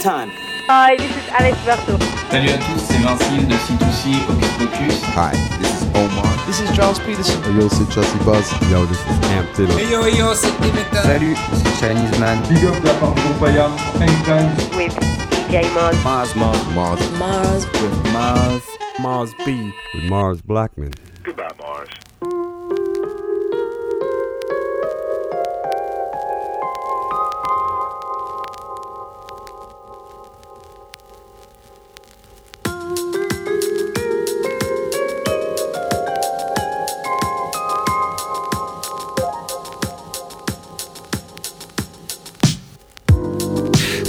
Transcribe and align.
Time. 0.00 0.30
Hi, 0.66 0.96
this 0.96 1.10
is 1.10 1.28
Alex 1.28 1.58
Berto. 1.66 1.98
Salut 2.30 2.48
à 2.48 2.56
tous, 2.56 2.80
c'est 2.80 2.96
Vincile 2.98 3.46
de 3.46 3.54
C2C 3.54 4.16
Hocus 4.28 4.48
Pocus. 4.58 5.02
Hi, 5.14 5.32
this 5.60 5.68
is 5.68 5.86
Omar. 5.94 6.24
This 6.46 6.60
is 6.60 6.74
Charles 6.74 6.98
Peterson. 7.00 7.38
Yo, 7.54 7.68
c'est 7.68 7.92
Chelsea 7.92 8.16
Buzz. 8.24 8.50
Yo, 8.70 8.86
this 8.86 8.98
is 8.98 9.30
Amp 9.36 9.52
Taylor. 9.54 9.78
Hey 9.78 9.90
yo, 9.90 10.06
yo, 10.06 10.34
c'est 10.34 10.52
Dimitra. 10.62 11.02
Salut, 11.02 11.36
c'est 11.52 11.86
Chinese 11.86 12.18
Man. 12.18 12.38
Big 12.48 12.64
up 12.64 12.82
la 12.82 12.94
part 12.94 13.14
de 13.14 13.20
Paya, 13.38 13.68
Hang 14.00 14.76
With 14.76 14.96
DJ 15.30 15.68
Mars. 15.74 15.96
Mars, 16.02 16.34
Mars, 16.34 16.64
Mars. 16.74 17.00
Mars. 17.18 17.66
With 17.66 18.12
Mars. 18.12 18.62
Mars 19.00 19.34
B. 19.44 19.72
With 19.94 20.04
Mars 20.08 20.40
Blackman. 20.40 20.92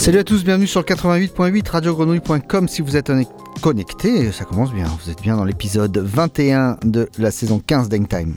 Salut 0.01 0.17
à 0.17 0.23
tous, 0.23 0.43
bienvenue 0.43 0.65
sur 0.65 0.79
le 0.79 0.85
88.8 0.87 1.69
radiogrenouille.com 1.69 2.67
si 2.67 2.81
vous 2.81 2.97
êtes 2.97 3.11
connecté, 3.61 4.31
ça 4.31 4.45
commence 4.45 4.73
bien, 4.73 4.87
vous 4.99 5.11
êtes 5.11 5.21
bien 5.21 5.37
dans 5.37 5.45
l'épisode 5.45 5.95
21 5.95 6.77
de 6.83 7.07
la 7.19 7.29
saison 7.29 7.61
15 7.63 7.87
d'Hangtime. 7.87 8.33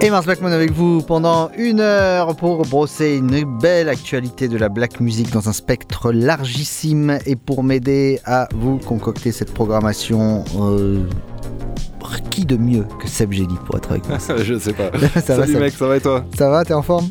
Et 0.00 0.10
Mars 0.10 0.26
Blackman 0.26 0.50
avec 0.50 0.72
vous 0.72 1.00
pendant 1.00 1.52
une 1.56 1.78
heure 1.78 2.34
pour 2.34 2.62
brosser 2.62 3.14
une 3.14 3.44
belle 3.60 3.88
actualité 3.88 4.48
de 4.48 4.58
la 4.58 4.68
black 4.68 4.98
music 4.98 5.30
dans 5.30 5.48
un 5.48 5.52
spectre 5.52 6.10
largissime 6.10 7.20
et 7.24 7.36
pour 7.36 7.62
m'aider 7.62 8.18
à 8.24 8.48
vous 8.52 8.78
concocter 8.78 9.30
cette 9.30 9.54
programmation. 9.54 10.44
euh, 10.58 11.04
qui 12.30 12.44
de 12.44 12.56
mieux 12.56 12.84
que 13.00 13.06
Seb 13.06 13.32
Gély 13.32 13.54
pour 13.64 13.76
être 13.76 13.92
avec 13.92 14.08
moi 14.08 14.18
je 14.42 14.58
sais 14.58 14.72
pas. 14.72 14.90
Ça 14.98 15.36
va, 15.36 15.42
Salut 15.46 15.52
Seb 15.52 15.60
mec, 15.62 15.72
ça 15.72 15.86
va 15.86 15.96
et 15.96 16.00
toi? 16.00 16.24
Ça 16.36 16.50
va, 16.50 16.64
t'es 16.64 16.74
en 16.74 16.82
forme? 16.82 17.08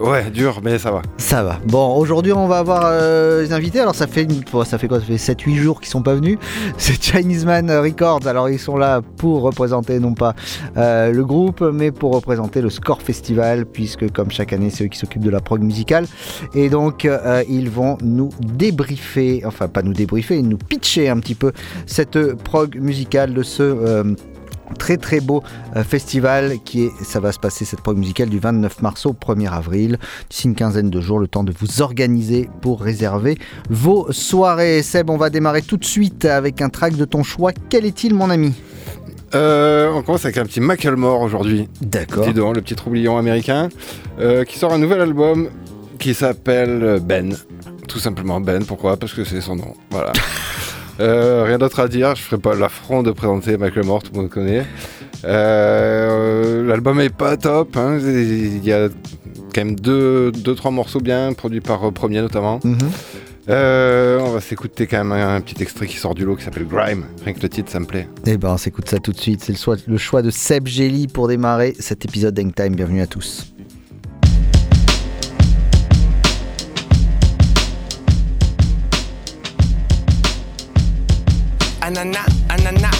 Ouais, 0.00 0.30
dur, 0.30 0.60
mais 0.62 0.78
ça 0.78 0.90
va. 0.90 1.00
Ça 1.16 1.42
va. 1.42 1.58
Bon, 1.66 1.96
aujourd'hui, 1.96 2.32
on 2.32 2.46
va 2.46 2.58
avoir 2.58 2.82
euh, 2.84 3.42
les 3.42 3.52
invités. 3.54 3.80
Alors, 3.80 3.94
ça 3.94 4.06
fait, 4.06 4.24
une- 4.24 4.42
ça 4.66 4.76
fait 4.78 4.88
quoi? 4.88 5.00
Ça 5.00 5.06
fait 5.06 5.16
7-8 5.16 5.54
jours 5.56 5.80
qu'ils 5.80 5.88
sont 5.90 6.02
pas 6.02 6.14
venus. 6.14 6.38
C'est 6.76 7.02
Chinese 7.02 7.46
Man 7.46 7.70
Records. 7.70 8.26
Alors, 8.26 8.50
ils 8.50 8.58
sont 8.58 8.76
là 8.76 9.00
pour 9.16 9.40
représenter 9.42 9.98
non 9.98 10.12
pas 10.12 10.34
euh, 10.76 11.10
le 11.12 11.24
groupe, 11.24 11.62
mais 11.72 11.92
pour 11.92 12.14
représenter 12.14 12.60
le 12.60 12.68
Score 12.68 13.00
Festival, 13.00 13.64
puisque 13.64 14.12
comme 14.12 14.30
chaque 14.30 14.52
année, 14.52 14.68
c'est 14.70 14.84
eux 14.84 14.88
qui 14.88 14.98
s'occupent 14.98 15.24
de 15.24 15.30
la 15.30 15.40
prog 15.40 15.62
musicale. 15.62 16.06
Et 16.54 16.68
donc, 16.68 17.06
euh, 17.06 17.42
ils 17.48 17.70
vont 17.70 17.96
nous 18.02 18.28
débriefer, 18.40 19.42
enfin, 19.46 19.68
pas 19.68 19.82
nous 19.82 19.94
débriefer, 19.94 20.42
nous 20.42 20.58
pitcher 20.58 21.08
un 21.08 21.18
petit 21.20 21.34
peu 21.34 21.52
cette 21.86 22.34
prog 22.42 22.76
musicale 22.78 23.32
de 23.32 23.42
ce. 23.42 24.14
Très 24.78 24.96
très 24.96 25.20
beau 25.20 25.42
euh, 25.76 25.84
festival 25.84 26.58
qui 26.64 26.84
est, 26.84 26.90
ça 27.02 27.20
va 27.20 27.32
se 27.32 27.38
passer 27.38 27.64
cette 27.64 27.80
prog 27.80 27.96
musicale 27.96 28.28
du 28.28 28.38
29 28.38 28.82
mars 28.82 29.06
au 29.06 29.12
1er 29.12 29.50
avril. 29.50 29.98
D'ici 30.28 30.48
une 30.48 30.54
quinzaine 30.54 30.90
de 30.90 31.00
jours, 31.00 31.18
le 31.18 31.28
temps 31.28 31.44
de 31.44 31.52
vous 31.58 31.82
organiser 31.82 32.48
pour 32.60 32.80
réserver 32.80 33.38
vos 33.70 34.10
soirées. 34.12 34.82
Seb, 34.82 35.10
on 35.10 35.16
va 35.16 35.30
démarrer 35.30 35.62
tout 35.62 35.76
de 35.76 35.84
suite 35.84 36.24
avec 36.24 36.60
un 36.60 36.68
track 36.68 36.96
de 36.96 37.04
ton 37.04 37.22
choix. 37.22 37.52
Quel 37.68 37.86
est-il, 37.86 38.14
mon 38.14 38.30
ami? 38.30 38.54
Euh, 39.34 39.90
on 39.92 40.02
commence 40.02 40.24
avec 40.24 40.38
un 40.38 40.44
petit 40.44 40.60
Macklemore 40.60 41.20
aujourd'hui. 41.20 41.68
D'accord. 41.80 42.26
Le 42.26 42.60
petit 42.60 42.74
troublion 42.74 43.18
américain, 43.18 43.68
euh, 44.20 44.44
qui 44.44 44.58
sort 44.58 44.72
un 44.72 44.78
nouvel 44.78 45.00
album 45.00 45.48
qui 45.98 46.14
s'appelle 46.14 47.00
Ben. 47.02 47.36
Tout 47.88 47.98
simplement 47.98 48.40
Ben, 48.40 48.64
pourquoi? 48.64 48.96
Parce 48.96 49.14
que 49.14 49.24
c'est 49.24 49.40
son 49.40 49.56
nom. 49.56 49.74
Voilà. 49.90 50.12
Euh, 50.98 51.44
rien 51.44 51.58
d'autre 51.58 51.80
à 51.80 51.88
dire, 51.88 52.14
je 52.16 52.22
ferai 52.22 52.40
pas 52.40 52.54
l'affront 52.54 53.02
de 53.02 53.10
présenter 53.10 53.56
Macklemore, 53.56 54.02
tout 54.02 54.12
le 54.14 54.20
monde 54.20 54.30
connaît. 54.30 54.64
Euh, 55.24 56.64
L'album 56.66 57.00
est 57.00 57.14
pas 57.14 57.36
top, 57.36 57.76
hein, 57.76 57.98
il 58.02 58.64
y 58.64 58.72
a 58.72 58.88
quand 59.54 59.64
même 59.64 59.76
deux, 59.78 60.32
deux 60.32 60.54
trois 60.54 60.70
morceaux 60.70 61.00
bien, 61.00 61.32
produits 61.32 61.60
par 61.60 61.86
euh, 61.86 61.90
Premier 61.90 62.20
notamment. 62.20 62.60
Mhm. 62.64 62.78
Euh, 63.48 64.18
on 64.20 64.30
va 64.30 64.40
s'écouter 64.40 64.86
quand 64.88 65.04
même 65.04 65.12
un, 65.12 65.40
petit 65.40 65.62
extrait 65.62 65.86
qui 65.86 65.96
sort 65.96 66.14
du 66.16 66.24
lot 66.24 66.34
qui 66.34 66.42
s'appelle 66.44 66.66
Grime. 66.66 67.04
Rien 67.24 67.32
que 67.32 67.40
le 67.40 67.48
titre, 67.48 67.70
ça 67.70 67.78
me 67.78 67.86
plaît. 67.86 68.08
Eh 68.26 68.36
ben, 68.38 68.50
on 68.50 68.56
s'écoute 68.56 68.88
ça 68.88 68.98
tout 68.98 69.12
de 69.12 69.18
suite. 69.20 69.40
C'est 69.44 69.52
le, 69.52 69.58
choix- 69.58 69.76
le 69.86 69.98
choix 69.98 70.20
de 70.20 70.30
Seb 70.30 70.66
Gély 70.66 71.06
pour 71.06 71.28
démarrer 71.28 71.76
cet 71.78 72.04
épisode 72.04 72.34
d'Hangtime. 72.34 72.74
Bienvenue 72.74 73.02
à 73.02 73.06
tous. 73.06 73.54
Anana, 81.86 82.24
anana. 82.48 82.90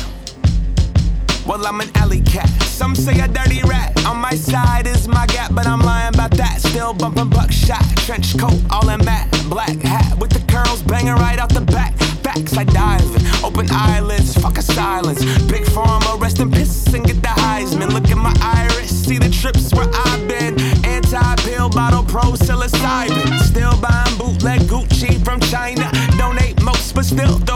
Well, 1.44 1.66
I'm 1.66 1.80
an 1.80 1.90
alley 1.96 2.20
cat. 2.20 2.48
Some 2.62 2.94
say 2.94 3.18
a 3.18 3.26
dirty 3.26 3.60
rat. 3.62 4.06
On 4.06 4.16
my 4.16 4.30
side 4.36 4.86
is 4.86 5.08
my 5.08 5.26
gap, 5.26 5.52
but 5.52 5.66
I'm 5.66 5.80
lying 5.80 6.14
about 6.14 6.30
that. 6.36 6.60
Still 6.60 6.94
bumping 6.94 7.28
buckshot. 7.28 7.82
Trench 8.06 8.38
coat, 8.38 8.60
all 8.70 8.88
in 8.90 9.04
matte. 9.04 9.28
Black 9.48 9.76
hat 9.78 10.16
with 10.20 10.30
the 10.30 10.38
curls 10.46 10.82
banging 10.82 11.14
right 11.14 11.36
out 11.36 11.52
the 11.52 11.62
back. 11.62 11.94
Backs 12.22 12.56
I 12.56 12.62
dive 12.62 13.02
in. 13.02 13.44
Open 13.44 13.66
eyelids, 13.72 14.34
fuck 14.40 14.56
a 14.56 14.62
silence. 14.62 15.18
Big 15.50 15.64
pharma, 15.64 16.20
rest 16.20 16.38
in 16.38 16.52
piss 16.52 16.86
and 16.94 17.04
get 17.04 17.20
the 17.20 17.34
Heisman. 17.42 17.92
Look 17.92 18.08
at 18.08 18.16
my 18.16 18.34
iris, 18.40 18.90
see 19.04 19.18
the 19.18 19.30
trips 19.30 19.74
where 19.74 19.90
I've 19.92 20.28
been. 20.28 20.60
Anti 20.84 21.34
pill 21.42 21.70
bottle 21.70 22.04
pro 22.04 22.34
psilocybin. 22.38 23.40
Still 23.40 23.76
buying 23.80 24.16
bootleg 24.16 24.60
Gucci 24.70 25.24
from 25.24 25.40
China. 25.40 25.90
Donate 26.16 26.62
most, 26.62 26.94
but 26.94 27.04
still 27.04 27.40
throw 27.40 27.55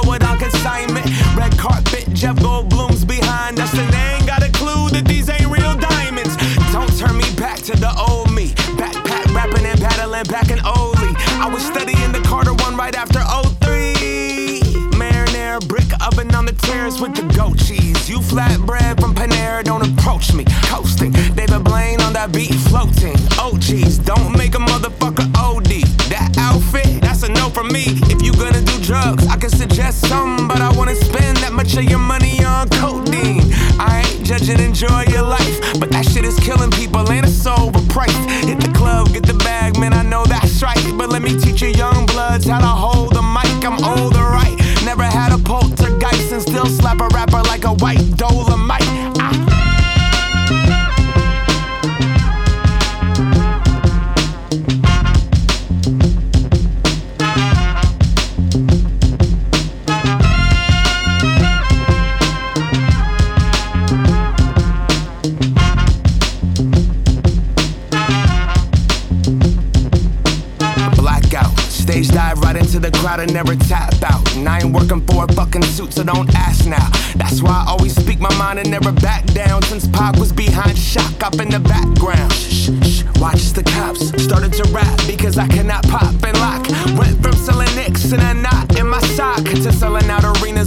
enjoy 34.83 35.10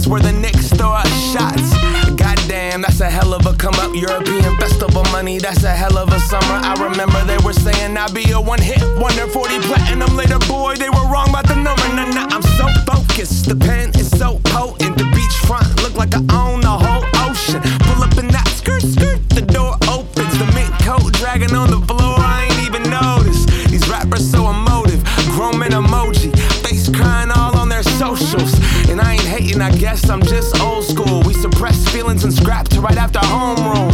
where 0.06 0.20
the 0.20 0.32
Knicks 0.32 0.68
throw 0.70 0.90
out 0.90 1.06
shots. 1.32 1.72
Goddamn, 2.16 2.82
that's 2.82 3.00
a 3.00 3.08
hell 3.10 3.32
of 3.34 3.46
a 3.46 3.54
come 3.54 3.74
up. 3.74 3.94
European 3.94 4.56
festival 4.56 5.04
money, 5.12 5.38
that's 5.38 5.64
a 5.64 5.70
hell 5.70 5.96
of 5.98 6.08
a 6.12 6.18
summer. 6.20 6.58
I 6.62 6.74
remember 6.82 7.22
they 7.24 7.38
were 7.44 7.52
saying 7.52 7.96
I'd 7.96 8.12
be 8.14 8.30
a 8.32 8.40
one 8.40 8.60
hit 8.60 8.82
wonder 8.98 9.26
40 9.26 9.60
platinum 9.60 10.16
later. 10.16 10.38
Boy, 10.48 10.74
they 10.76 10.90
were 10.90 11.06
wrong 11.12 11.28
about 11.30 11.46
the 11.48 11.56
number. 11.56 11.86
Nah, 11.94 12.10
nah, 12.10 12.26
I'm 12.34 12.42
so 12.42 12.66
focused. 12.86 13.48
The 13.48 13.56
pen 13.56 13.90
is 13.90 14.10
so 14.10 14.40
potent. 14.44 14.98
The 14.98 15.04
beachfront 15.04 15.82
look 15.82 15.94
like 15.94 16.14
I 16.14 16.20
own 16.32 16.60
the 16.60 16.76
whole 16.84 17.04
ocean. 17.28 17.60
Pull 17.86 18.02
up 18.02 18.16
in 18.18 18.28
that 18.28 18.48
skirt, 18.48 18.82
skirt. 18.82 19.20
The 19.30 19.42
door 19.42 19.76
opens. 19.88 20.38
The 20.38 20.46
mint 20.54 20.72
coat 20.80 21.12
dragging 21.14 21.54
on 21.54 21.70
the 21.70 21.80
floor. 21.86 22.23
I 29.64 29.70
guess 29.78 30.10
I'm 30.10 30.20
just 30.20 30.60
old 30.60 30.84
school. 30.84 31.22
We 31.22 31.32
suppress 31.32 31.88
feelings 31.88 32.22
and 32.22 32.34
scrap 32.34 32.68
to 32.68 32.82
right 32.82 32.98
after 32.98 33.18
homeroom. 33.20 33.92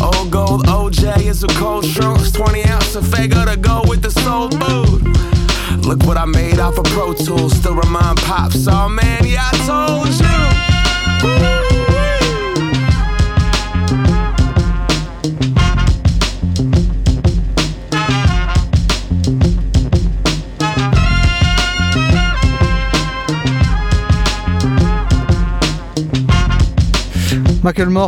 Old 0.00 0.32
gold 0.32 0.66
OJ 0.66 1.26
is 1.26 1.44
a 1.44 1.46
cold 1.46 1.84
shrooms. 1.84 2.34
20 2.34 2.64
ounce 2.64 2.96
of 2.96 3.04
Fago 3.04 3.46
to 3.46 3.56
go 3.56 3.84
with 3.86 4.02
the 4.02 4.10
soul 4.10 4.50
food. 4.50 5.86
Look 5.86 6.02
what 6.08 6.16
I 6.16 6.24
made 6.24 6.58
off 6.58 6.76
of 6.76 6.86
Pro 6.86 7.14
Tools. 7.14 7.52
Still 7.52 7.76
remind 7.76 8.18
pops. 8.22 8.66
Oh 8.66 8.88
man, 8.88 9.24
yeah, 9.24 9.48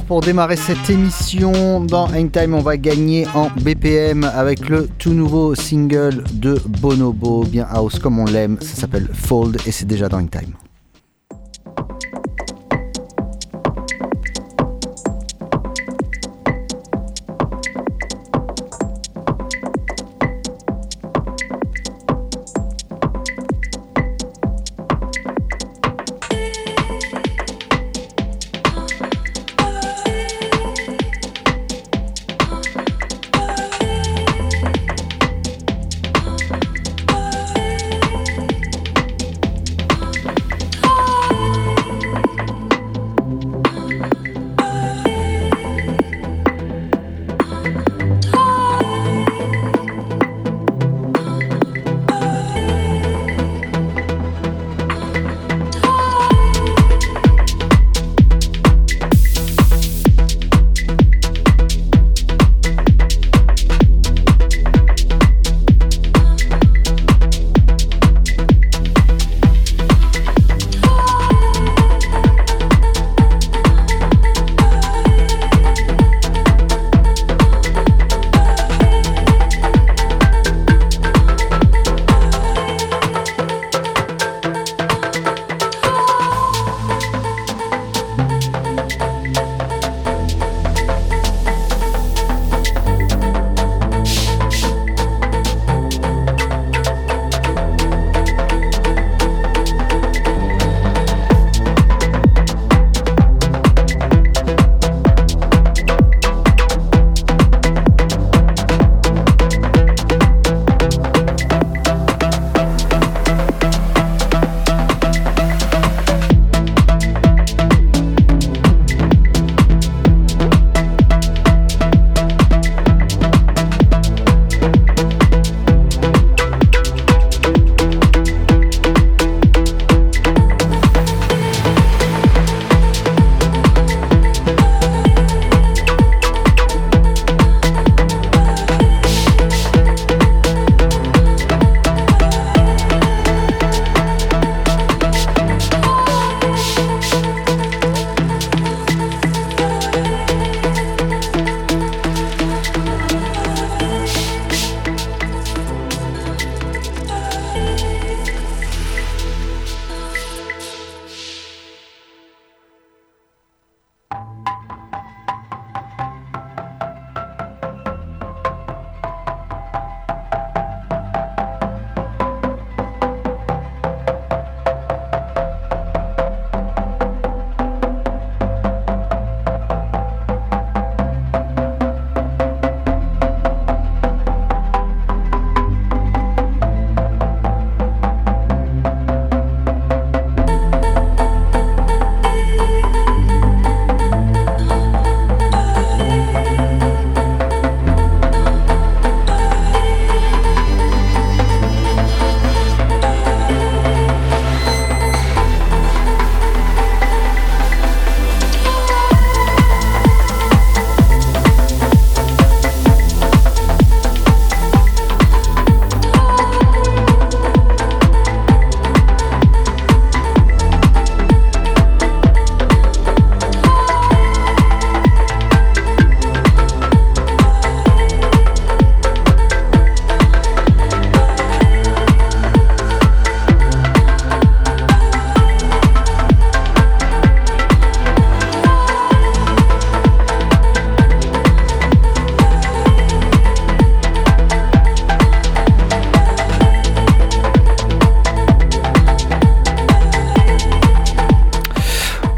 Pour 0.06 0.20
démarrer 0.20 0.56
cette 0.56 0.90
émission. 0.90 1.80
Dans 1.80 2.06
Hangtime 2.08 2.52
on 2.52 2.60
va 2.60 2.76
gagner 2.76 3.26
en 3.34 3.48
BPM 3.48 4.24
avec 4.24 4.68
le 4.68 4.88
tout 4.98 5.14
nouveau 5.14 5.54
single 5.54 6.22
de 6.34 6.60
Bonobo 6.82 7.44
bien 7.44 7.66
house 7.70 7.98
comme 7.98 8.18
on 8.18 8.26
l'aime. 8.26 8.58
Ça 8.60 8.82
s'appelle 8.82 9.08
Fold 9.14 9.56
et 9.66 9.72
c'est 9.72 9.86
déjà 9.86 10.10
dans 10.10 10.18
Hangtime 10.18 10.54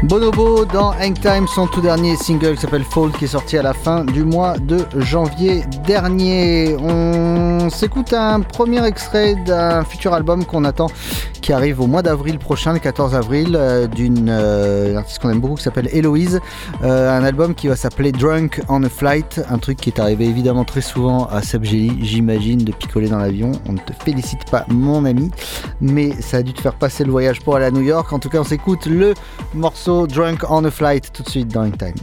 Bonobo 0.07 0.63
dans 0.63 0.91
Hang 0.91 1.19
Time, 1.19 1.47
son 1.53 1.67
tout 1.67 1.81
dernier 1.81 2.15
single 2.15 2.55
qui 2.55 2.61
s'appelle 2.61 2.85
Fall 2.85 3.11
qui 3.11 3.25
est 3.25 3.27
sorti 3.27 3.57
à 3.57 3.61
la 3.61 3.73
fin 3.73 4.05
du 4.05 4.23
mois 4.23 4.57
de 4.57 4.85
janvier 4.95 5.65
dernier. 5.85 6.77
S'écoute 7.69 8.13
un 8.13 8.41
premier 8.41 8.85
extrait 8.85 9.35
d'un 9.45 9.83
futur 9.83 10.13
album 10.13 10.45
qu'on 10.45 10.63
attend 10.63 10.87
qui 11.47 11.53
arrive 11.53 11.79
au 11.79 11.87
mois 11.87 12.01
d'avril 12.01 12.39
prochain, 12.39 12.73
le 12.73 12.79
14 12.79 13.15
avril, 13.15 13.55
euh, 13.55 13.87
d'une 13.87 14.27
euh, 14.29 14.97
artiste 14.97 15.19
qu'on 15.19 15.29
aime 15.29 15.39
beaucoup 15.39 15.55
qui 15.55 15.63
s'appelle 15.63 15.87
Héloïse. 15.93 16.41
Euh, 16.83 17.17
un 17.17 17.23
album 17.23 17.55
qui 17.55 17.69
va 17.69 17.77
s'appeler 17.77 18.11
Drunk 18.11 18.61
on 18.67 18.83
a 18.83 18.89
Flight, 18.89 19.41
un 19.49 19.57
truc 19.57 19.77
qui 19.77 19.89
est 19.89 19.99
arrivé 19.99 20.25
évidemment 20.25 20.65
très 20.65 20.81
souvent 20.81 21.25
à 21.27 21.41
Seb 21.41 21.63
j'imagine, 21.63 22.65
de 22.65 22.73
picoler 22.73 23.07
dans 23.07 23.19
l'avion. 23.19 23.53
On 23.65 23.71
ne 23.71 23.77
te 23.77 23.93
félicite 24.03 24.43
pas, 24.51 24.65
mon 24.67 25.05
ami, 25.05 25.31
mais 25.79 26.11
ça 26.21 26.37
a 26.37 26.41
dû 26.43 26.53
te 26.53 26.59
faire 26.59 26.75
passer 26.75 27.05
le 27.05 27.11
voyage 27.11 27.39
pour 27.39 27.55
aller 27.55 27.65
à 27.65 27.71
New 27.71 27.81
York. 27.81 28.11
En 28.11 28.19
tout 28.19 28.29
cas, 28.29 28.39
on 28.39 28.43
s'écoute 28.43 28.85
le 28.85 29.13
morceau 29.53 30.05
Drunk 30.05 30.43
on 30.49 30.65
a 30.65 30.71
Flight 30.71 31.13
tout 31.13 31.23
de 31.23 31.29
suite 31.29 31.47
dans 31.47 31.61
Hang 31.61 31.77
Time. 31.77 31.95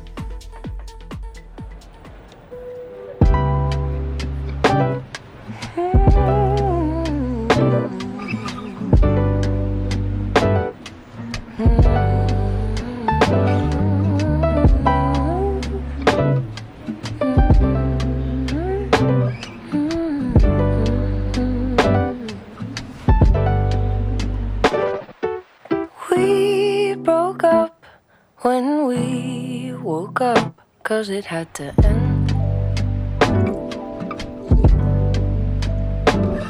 Woke 29.94 30.20
up, 30.20 30.60
cause 30.82 31.08
it 31.08 31.26
had 31.26 31.46
to 31.54 31.66
end. 31.84 32.26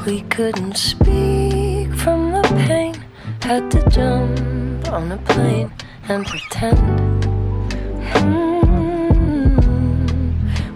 We 0.07 0.21
couldn't 0.35 0.77
speak 0.77 1.93
from 2.03 2.31
the 2.35 2.41
pain, 2.65 2.95
had 3.43 3.69
to 3.73 3.81
jump 3.97 4.91
on 4.97 5.11
a 5.11 5.19
plane 5.29 5.71
and 6.09 6.25
pretend. 6.25 7.25
Hmm. 8.13 8.39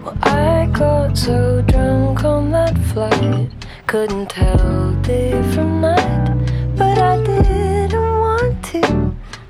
Well, 0.04 0.18
I 0.22 0.70
got 0.72 1.18
so 1.18 1.62
drunk 1.62 2.22
on 2.22 2.52
that 2.52 2.78
flight, 2.90 3.50
couldn't 3.88 4.28
tell 4.30 4.92
day 5.02 5.32
from 5.54 5.80
night, 5.80 6.28
but 6.76 6.96
I 6.98 7.16
didn't 7.30 8.18
want 8.26 8.64
to. 8.70 8.82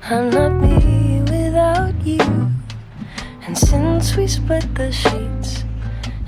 I'm 0.09 0.31
not 0.31 0.53
me 0.63 1.21
without 1.21 1.93
you. 2.03 2.40
And 3.51 3.57
since 3.57 4.15
we 4.15 4.27
split 4.27 4.63
the 4.75 4.93
sheets, 4.93 5.65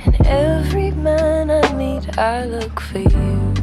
and 0.04 0.28
every 0.28 0.92
man 0.92 1.50
I 1.50 1.74
meet, 1.74 2.18
I 2.18 2.44
look 2.44 2.82
for 2.82 3.00
you. 3.00 3.54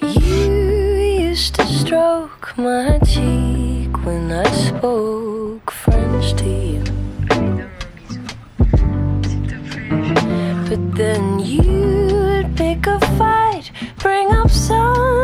You 0.00 1.26
used 1.26 1.56
to 1.56 1.66
stroke 1.66 2.56
my 2.56 3.00
cheek 3.00 4.06
when 4.06 4.30
I 4.30 4.48
spoke 4.52 5.68
French 5.72 6.32
to 6.34 6.48
you. 6.48 6.84
But 10.68 10.94
then 10.94 11.40
you'd 11.40 12.56
pick 12.56 12.86
a 12.86 13.00
fight, 13.18 13.72
bring 13.98 14.30
up 14.30 14.50
some 14.50 15.21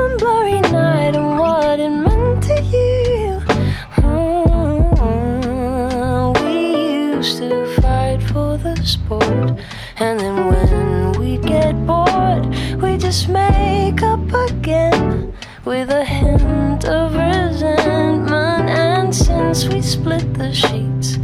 and 10.01 10.21
then 10.21 10.47
when 10.47 11.13
we'd 11.19 11.43
get 11.43 11.75
bored, 11.87 12.47
we 12.81 12.97
just 12.97 13.29
make 13.29 14.03
up 14.03 14.33
again 14.49 15.33
with 15.65 15.91
a 15.91 16.05
hint 16.05 16.85
of 16.85 17.15
resentment. 17.15 18.71
And 18.71 19.15
since 19.15 19.67
we 19.67 19.83
split 19.83 20.35
the 20.35 20.55
sheets, 20.55 21.17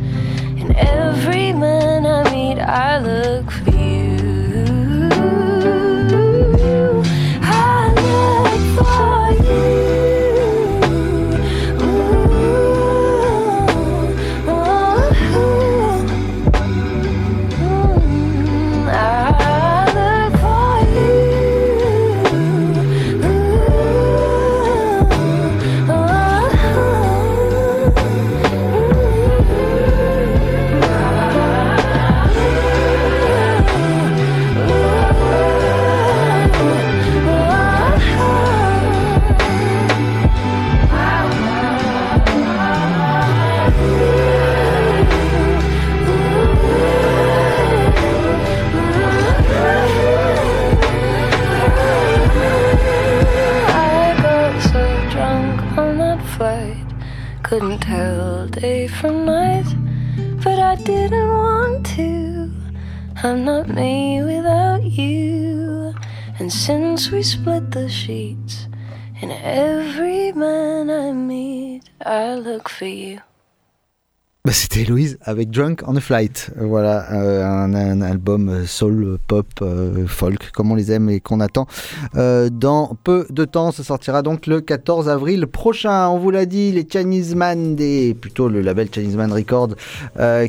and 0.61 0.75
every 0.77 1.53
man 1.53 2.05
I 2.05 2.29
meet, 2.33 2.59
I 2.61 2.99
look 2.99 3.44
I'm 63.25 63.43
not 63.43 63.71
me 63.71 64.23
without 64.23 64.85
you. 64.85 65.95
And 66.39 66.53
since 66.53 67.11
we 67.11 67.23
split 67.23 67.71
the 67.71 67.89
sheets, 67.89 68.69
and 69.23 69.33
every 69.33 70.31
man 70.33 70.91
I 70.91 71.11
meet, 71.13 71.89
I 72.05 72.35
look 72.35 72.69
for 72.69 72.85
you. 72.85 73.23
Bah, 74.47 74.53
C'était 74.53 74.83
Héloïse 74.83 75.17
avec 75.23 75.51
Drunk 75.51 75.81
on 75.87 75.97
a 75.97 76.01
Flight. 76.01 76.51
Euh, 76.61 76.67
Voilà, 76.67 77.11
euh, 77.15 77.43
un, 77.43 78.03
album 78.03 78.51
euh, 78.51 78.67
soul, 78.67 79.17
pop, 79.27 79.47
folk, 80.07 80.51
comme 80.51 80.71
on 80.71 80.75
les 80.75 80.93
aime 80.93 81.09
et 81.09 81.21
qu'on 81.21 81.41
attend 81.41 81.67
dans 82.13 82.95
peu 83.05 83.27
de 83.31 83.47
temps. 83.47 83.73
Ça 83.73 83.83
sortira 83.83 84.21
donc 84.21 84.47
le 84.47 84.61
14 84.61 85.09
avril 85.09 85.47
prochain. 85.47 86.09
On 86.09 86.19
vous 86.19 86.31
l'a 86.31 86.45
dit, 86.45 86.73
les 86.73 86.87
Chinese 86.87 87.35
Man, 87.35 87.75
des, 87.75 88.13
plutôt 88.13 88.51
le 88.51 88.61
label 88.61 88.89
Chinese 88.93 89.17
Records, 89.17 89.77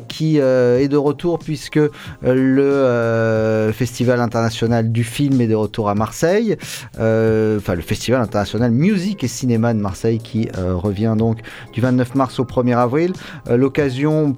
qui 0.10 0.40
est 0.40 0.88
de 0.90 0.98
retour 0.98 1.40
puisque 1.40 1.80
le 2.22 3.72
Festival 3.74 4.20
international 4.20 4.92
du 4.92 5.06
film 5.06 5.40
est 5.40 5.48
de 5.48 5.56
retour 5.56 5.88
à 5.88 5.96
Marseille. 5.96 6.58
Enfin, 6.96 7.76
le 7.76 7.82
Festival 7.82 8.22
international 8.22 8.72
musique 8.72 9.24
et 9.24 9.30
cinéma 9.30 9.74
de 9.74 9.80
Marseille 9.80 10.20
qui 10.20 10.50
revient 10.54 11.16
donc 11.18 11.40
du 11.72 11.80
29 11.80 12.16
mars 12.16 12.40
au 12.40 12.44
1er 12.44 12.78
avril. 12.78 13.14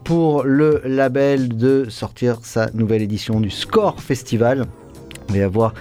Pour 0.03 0.43
le 0.43 0.81
label 0.83 1.55
de 1.55 1.85
sortir 1.87 2.39
sa 2.43 2.69
nouvelle 2.73 3.01
édition 3.01 3.39
du 3.39 3.49
Score 3.49 4.01
Festival. 4.01 4.65
Il 5.29 5.33
va 5.33 5.39
y 5.39 5.41
avoir 5.43 5.73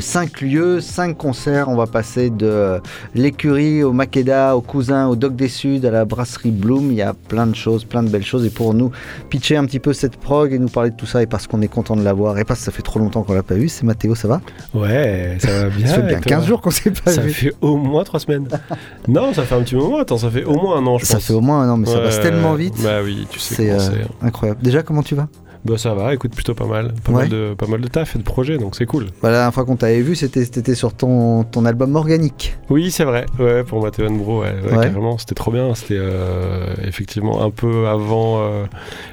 5 0.00 0.40
lieux, 0.42 0.80
5 0.80 1.16
concerts. 1.16 1.68
On 1.68 1.76
va 1.76 1.86
passer 1.86 2.30
de 2.30 2.46
euh, 2.46 2.78
l'écurie 3.14 3.82
au 3.82 3.92
Makeda, 3.92 4.56
au 4.56 4.60
Cousin, 4.60 5.08
au 5.08 5.16
Doc 5.16 5.34
des 5.36 5.48
Suds, 5.48 5.84
à 5.86 5.90
la 5.90 6.04
brasserie 6.04 6.50
Bloom. 6.50 6.90
Il 6.90 6.96
y 6.96 7.02
a 7.02 7.14
plein 7.14 7.46
de 7.46 7.54
choses, 7.54 7.84
plein 7.84 8.02
de 8.02 8.08
belles 8.08 8.24
choses. 8.24 8.44
Et 8.44 8.50
pour 8.50 8.74
nous 8.74 8.90
pitcher 9.30 9.56
un 9.56 9.64
petit 9.64 9.78
peu 9.80 9.92
cette 9.92 10.16
prog 10.16 10.52
et 10.52 10.58
nous 10.58 10.68
parler 10.68 10.90
de 10.90 10.96
tout 10.96 11.06
ça, 11.06 11.22
et 11.22 11.26
parce 11.26 11.46
qu'on 11.46 11.62
est 11.62 11.68
content 11.68 11.96
de 11.96 12.02
l'avoir, 12.02 12.38
et 12.38 12.44
parce 12.44 12.60
que 12.60 12.64
ça 12.66 12.72
fait 12.72 12.82
trop 12.82 12.98
longtemps 12.98 13.22
qu'on 13.22 13.34
l'a 13.34 13.42
pas 13.42 13.54
vu, 13.54 13.68
c'est 13.68 13.84
Mathéo, 13.84 14.14
ça 14.14 14.28
va? 14.28 14.40
Ouais, 14.74 15.36
ça 15.40 15.48
va 15.62 15.68
bien. 15.70 15.86
Ça 15.86 15.94
fait 15.94 16.02
bien 16.02 16.18
et 16.18 16.20
toi? 16.20 16.36
15 16.36 16.46
jours 16.46 16.60
qu'on 16.60 16.70
s'est 16.70 16.90
pas 16.90 17.10
Ça 17.12 17.20
vu. 17.22 17.30
fait 17.32 17.52
au 17.60 17.76
moins 17.76 18.04
3 18.04 18.20
semaines. 18.20 18.48
non, 19.08 19.32
ça 19.32 19.42
fait 19.44 19.54
un 19.54 19.62
petit 19.62 19.76
moment. 19.76 19.98
Attends, 19.98 20.18
ça 20.18 20.30
fait 20.30 20.44
au 20.44 20.54
moins 20.54 20.76
un 20.78 20.86
an, 20.86 20.98
je 20.98 21.04
Ça 21.06 21.14
pense. 21.14 21.24
fait 21.26 21.32
au 21.32 21.40
moins 21.40 21.62
un 21.62 21.68
an, 21.70 21.76
mais 21.76 21.86
ça 21.86 21.98
passe 21.98 22.20
tellement 22.20 22.54
vite. 22.54 22.74
Bah 22.82 22.98
oui, 23.04 23.26
tu 23.30 23.38
sais 23.38 23.54
C'est 23.54 23.70
euh, 23.70 24.04
incroyable. 24.20 24.60
Déjà, 24.62 24.82
comment 24.82 25.02
tu 25.02 25.14
vas? 25.14 25.28
Bah 25.64 25.78
ça 25.78 25.94
va, 25.94 26.12
écoute, 26.12 26.34
plutôt 26.34 26.54
pas 26.54 26.66
mal. 26.66 26.92
Pas, 27.04 27.12
Ouais. 27.12 27.18
mal, 27.20 27.28
de, 27.28 27.54
pas 27.56 27.66
mal 27.68 27.80
de 27.80 27.86
taf 27.86 28.16
et 28.16 28.18
de 28.18 28.24
projets, 28.24 28.58
donc 28.58 28.74
c'est 28.74 28.84
cool. 28.84 29.04
Bah, 29.22 29.30
La 29.30 29.36
dernière 29.38 29.54
fois 29.54 29.64
qu'on 29.64 29.76
t'avait 29.76 30.00
vu, 30.00 30.16
c'était 30.16 30.44
c'était 30.44 30.74
sur 30.74 30.92
ton, 30.92 31.44
ton 31.44 31.64
album 31.64 31.94
organique. 31.94 32.56
Oui, 32.68 32.90
c'est 32.90 33.04
vrai. 33.04 33.26
Ouais, 33.38 33.62
pour 33.62 33.80
Mathéo 33.80 34.10
Bro, 34.10 34.40
ouais, 34.40 34.52
ouais, 34.64 34.76
Ouais. 34.76 34.84
carrément, 34.86 35.18
c'était 35.18 35.36
trop 35.36 35.52
bien. 35.52 35.72
C'était 35.76 35.98
euh, 35.98 36.74
effectivement 36.84 37.42
un 37.44 37.50
peu 37.50 37.86
avant 37.86 38.40
euh, 38.42 38.64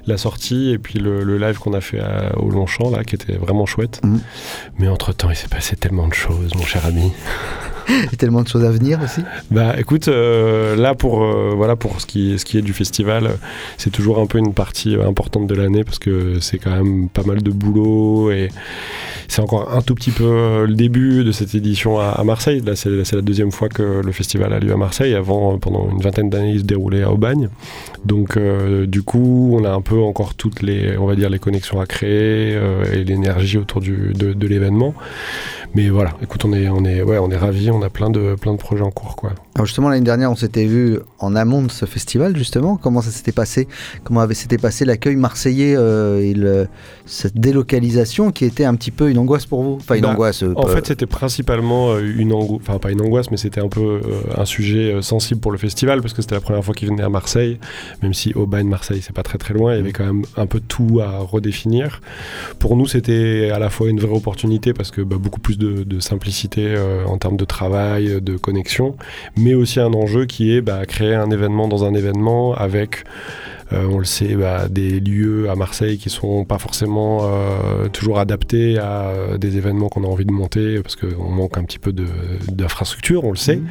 la 0.08 0.18
sortie 0.18 0.72
et 0.72 0.80
puis 0.80 0.98
le, 0.98 1.24
le 1.24 1.38
live 1.38 1.60
qu'on 1.60 1.74
a 1.74 1.82
fait 1.82 2.00
à- 2.00 2.36
au 2.40 2.50
Longchamp 2.50 2.90
là, 2.90 3.04
qui 3.04 3.14
était 3.14 3.34
vraiment 3.38 3.68
chouette. 3.68 4.02
Mhm. 4.04 4.20
Mais 4.80 4.88
entre 4.88 5.14
temps, 5.14 5.30
il 5.30 5.36
s'est 5.36 5.50
passé 5.50 5.76
tellement 5.76 6.08
de 6.08 6.14
choses, 6.16 6.56
mon 6.56 6.64
cher 6.64 6.84
ami. 6.86 7.12
Et 8.12 8.16
tellement 8.16 8.44
de 8.44 8.48
choses 8.48 8.64
à 8.64 8.72
venir 8.72 9.00
aussi. 9.04 9.22
Bah 9.52 9.76
écoute, 9.78 10.08
euh, 10.08 10.76
là 10.76 10.94
pour, 10.94 11.24
euh, 11.24 11.54
voilà, 11.56 11.76
pour 11.76 12.02
ce, 12.02 12.06
qui, 12.06 12.34
est 12.34 12.62
du 12.62 12.74
festival, 12.74 13.26
euh, 13.26 13.30
c'est 13.78 13.90
toujours 13.90 14.20
un 14.20 14.26
peu 14.26 14.38
une 14.38 14.54
partie 14.54 14.96
importante 14.96 15.48
de 15.48 15.56
l'année 15.56 15.84
parce 15.84 16.00
que 16.00 16.40
c'est 16.40 16.58
quand 16.58 16.72
même 16.72 17.10
pas 17.10 17.24
mal 17.24 17.42
de 17.42 17.52
boulot 17.52 18.32
et 18.32 18.50
c'est 19.28 19.42
encore 19.42 19.74
un 19.74 19.82
tout 19.82 19.96
petit 19.96 20.12
peu 20.12 20.66
le 20.68 20.74
début 20.74 21.24
de 21.24 21.32
cette 21.32 21.56
édition 21.56 22.00
à, 22.00 22.24
Marseille. 22.24 22.62
Là, 22.66 22.76
c'est 22.76 23.14
la 23.14 23.22
deuxième 23.22 23.52
fois 23.52 23.70
que 23.70 24.02
le 24.04 24.12
festival 24.12 24.54
a 24.54 24.60
lieu 24.60 24.72
à 24.72 24.78
Marseille. 24.78 25.14
Avant, 25.14 25.58
pendant 25.58 25.90
une 25.92 26.02
vingtaine 26.02 26.30
d'années, 26.30 26.54
il 26.54 26.60
se 26.60 26.66
déroulait 26.66 27.04
à 27.04 27.12
Aubagne. 27.12 27.50
Donc, 28.06 28.40
du 28.88 29.04
coup, 29.04 29.56
on 29.60 29.64
a 29.66 29.72
un 29.72 29.82
peu 29.82 30.00
encore 30.00 30.34
toutes 30.34 30.64
les, 30.64 30.98
on 30.98 31.06
va 31.06 31.16
dire, 31.16 31.30
les 31.30 31.38
connexions 31.38 31.80
à 31.80 31.86
créer 31.86 32.60
et 32.92 33.04
l'énergie 33.04 33.58
autour 33.60 33.82
de 33.82 34.48
l'événement. 34.48 34.96
Mais 35.76 35.90
voilà, 35.90 36.12
écoute, 36.22 36.44
on 36.46 36.54
est, 36.54 36.68
on 36.68 36.84
est, 36.84 37.02
ouais, 37.04 37.18
on 37.20 37.30
est 37.30 37.38
ravis. 37.38 37.70
On 37.72 37.82
a 37.84 37.90
plein 37.90 38.10
de, 38.10 38.36
plein 38.36 38.54
de 38.54 38.58
projets 38.58 38.84
en 38.84 38.92
cours, 38.92 39.16
quoi. 39.16 39.32
Alors 39.56 39.66
justement 39.66 39.90
l'année 39.90 40.06
dernière 40.06 40.32
on 40.32 40.38
s'était 40.38 40.66
vu 40.66 41.00
en 41.20 41.36
amont 41.36 41.62
de 41.64 41.70
ce 41.72 41.86
festival 41.86 42.38
justement. 42.38 42.78
Comment 42.78 43.02
ça 43.02 43.12
s'était 43.12 43.34
passé? 43.34 43.68
Comment 44.06 44.22
avait 44.22 44.34
s'était 44.34 44.58
passé 44.58 44.86
l'accueil 44.86 45.18
marseillais 45.18 45.76
euh, 45.76 46.22
et 46.22 46.34
le- 46.34 46.70
cette 47.06 47.38
délocalisation 47.38 48.32
qui 48.32 48.46
était 48.46 48.64
un 48.64 48.74
petit 48.76 48.92
peu 48.92 49.10
une 49.10 49.18
angoisse 49.18 49.46
pour 49.46 49.62
vous? 49.64 49.74
Enfin 49.82 49.96
une 49.96 50.04
Bah, 50.04 50.12
angoisse. 50.12 50.44
euh, 50.44 50.54
En 50.56 50.66
fait, 50.68 50.88
c'était 50.88 51.06
principalement 51.08 51.92
euh, 51.92 52.02
une 52.18 52.32
angoisse, 52.32 52.62
enfin 52.66 52.80
pas 52.80 52.90
une 52.92 53.02
angoisse, 53.02 53.32
mais 53.32 53.38
c'était 53.38 53.60
un 53.60 53.68
peu 53.68 54.00
un 54.38 54.46
sujet 54.46 55.02
sensible 55.02 55.42
pour 55.42 55.52
le 55.52 55.58
festival 55.58 56.02
parce 56.02 56.14
que 56.14 56.22
c'était 56.22 56.36
la 56.36 56.42
première 56.42 56.64
fois 56.64 56.74
qu'il 56.74 56.88
venait 56.88 57.04
à 57.04 57.10
Marseille, 57.10 57.60
même 58.02 58.14
si 58.14 58.34
Aubagne, 58.34 58.68
Marseille, 58.70 59.02
c'est 59.04 59.14
pas 59.16 59.24
très 59.24 59.38
très 59.38 59.54
loin, 59.54 59.74
il 59.74 59.78
y 59.78 59.80
avait 59.82 59.92
quand 59.92 60.06
même 60.06 60.24
un 60.38 60.46
peu 60.46 60.62
tout 60.62 61.02
à 61.04 61.18
redéfinir. 61.20 62.00
Pour 62.60 62.78
nous, 62.78 62.88
c'était 62.88 63.52
à 63.54 63.60
la 63.60 63.70
fois 63.70 63.90
une 63.90 64.00
vraie 64.00 64.16
opportunité 64.16 64.72
parce 64.74 64.90
que 64.92 65.02
bah, 65.02 65.18
beaucoup 65.20 65.42
plus 65.42 65.58
de, 65.60 66.00
simplicité 66.00 66.66
euh, 66.66 67.06
en 67.06 67.18
termes 67.18 67.38
de 67.38 67.46
travail, 67.46 68.22
de 68.22 68.38
connexion, 68.38 68.96
mais 69.38 69.54
aussi 69.54 69.80
un 69.80 69.94
enjeu 69.94 70.26
qui 70.26 70.56
est 70.56 70.62
bah, 70.62 70.86
créer 70.86 71.14
un 71.16 71.30
événement 71.30 71.68
dans 71.68 71.84
un 71.84 71.94
événement 71.94 72.54
avec 72.54 73.04
on 73.72 74.00
le 74.00 74.06
sait, 74.06 74.36
bah, 74.36 74.68
des 74.68 75.00
lieux 75.00 75.50
à 75.50 75.56
Marseille 75.56 75.98
qui 75.98 76.10
sont 76.10 76.46
pas 76.46 76.58
forcément 76.58 77.20
euh, 77.24 77.88
toujours 77.90 78.20
adaptés 78.20 78.78
à 78.78 79.10
euh, 79.10 79.38
des 79.38 79.58
événements 79.58 79.90
qu'on 79.90 80.04
a 80.04 80.08
envie 80.08 80.26
de 80.26 80.32
monter 80.32 80.82
parce 80.82 80.96
qu'on 80.96 81.30
manque 81.30 81.58
un 81.58 81.64
petit 81.64 81.80
peu 81.80 81.94
d'infrastructure, 81.94 83.24
on 83.24 83.32
le 83.32 83.38
sait. 83.38 83.62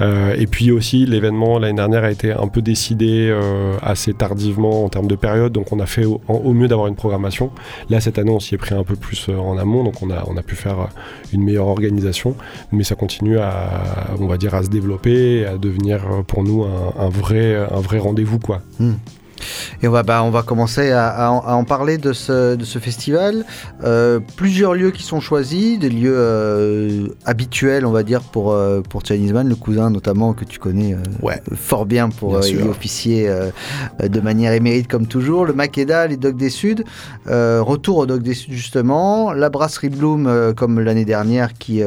Euh, 0.00 0.34
et 0.38 0.46
puis 0.46 0.70
aussi, 0.70 1.06
l'événement 1.06 1.58
l'année 1.58 1.76
dernière 1.76 2.04
a 2.04 2.10
été 2.10 2.32
un 2.32 2.48
peu 2.48 2.62
décidé 2.62 3.28
euh, 3.30 3.76
assez 3.82 4.14
tardivement 4.14 4.84
en 4.84 4.88
termes 4.88 5.06
de 5.06 5.16
période, 5.16 5.52
donc 5.52 5.72
on 5.72 5.80
a 5.80 5.86
fait 5.86 6.04
au, 6.04 6.52
mieux 6.52 6.68
d'avoir 6.68 6.88
une 6.88 6.94
programmation. 6.94 7.50
Là, 7.90 8.00
cette 8.00 8.18
année, 8.18 8.30
on 8.30 8.40
s'y 8.40 8.54
est 8.54 8.58
pris 8.58 8.74
un 8.74 8.84
peu 8.84 8.96
plus 8.96 9.28
euh, 9.28 9.36
en 9.36 9.58
amont, 9.58 9.84
donc 9.84 10.02
on 10.02 10.10
a, 10.10 10.24
on 10.26 10.36
a 10.36 10.42
pu 10.42 10.54
faire 10.54 10.80
euh, 10.80 10.86
une 11.32 11.42
meilleure 11.42 11.68
organisation, 11.68 12.34
mais 12.72 12.84
ça 12.84 12.94
continue 12.94 13.38
à, 13.38 14.14
on 14.20 14.26
va 14.26 14.36
dire, 14.36 14.54
à 14.54 14.62
se 14.62 14.68
développer, 14.68 15.46
à 15.46 15.56
devenir 15.58 16.04
euh, 16.06 16.22
pour 16.22 16.42
nous 16.44 16.64
un, 16.64 16.94
un 16.98 17.08
vrai, 17.08 17.56
un 17.56 17.80
vrai 17.80 17.98
rendez-vous, 17.98 18.38
quoi. 18.38 18.60
Hmm. 18.78 18.94
Et 19.82 19.88
on 19.88 19.90
va, 19.90 20.02
bah, 20.02 20.22
on 20.22 20.30
va 20.30 20.42
commencer 20.42 20.90
à, 20.90 21.08
à 21.08 21.30
en- 21.30 21.40
à 21.40 21.52
en 21.54 21.64
parler 21.64 21.98
de 21.98 22.12
ce, 22.12 22.56
de 22.56 22.64
ce 22.64 22.78
festival. 22.78 23.44
Euh, 23.84 24.20
plusieurs 24.36 24.74
lieux 24.74 24.90
qui 24.90 25.02
sont 25.02 25.20
choisis, 25.20 25.78
des 25.78 25.88
lieux 25.90 26.14
euh, 26.16 27.06
habituels, 27.24 27.84
on 27.86 27.90
va 27.92 28.02
dire, 28.02 28.20
pour, 28.22 28.52
euh, 28.52 28.80
pour 28.80 29.04
Chinese 29.04 29.32
Man, 29.32 29.48
le 29.48 29.54
cousin 29.54 29.90
notamment 29.90 30.32
que 30.32 30.44
tu 30.44 30.58
connais 30.58 30.94
euh, 30.94 30.98
fort 31.54 31.86
bien 31.86 32.08
pour 32.08 32.38
Bien 32.40 32.48
y 32.48 32.68
officier 32.68 33.30
de 34.02 34.20
manière 34.20 34.52
émérite 34.52 34.88
comme 34.88 35.06
toujours. 35.06 35.44
Le 35.46 35.52
Makeda, 35.52 36.06
les 36.06 36.16
Dogs 36.16 36.36
des 36.36 36.50
Suds, 36.50 36.84
retour 37.26 37.98
aux 37.98 38.06
Dogs 38.06 38.22
des 38.22 38.34
Suds 38.34 38.52
justement. 38.52 39.32
La 39.32 39.50
Brasserie 39.50 39.88
Bloom, 39.90 40.52
comme 40.56 40.80
l'année 40.80 41.04
dernière, 41.04 41.54
qui, 41.54 41.82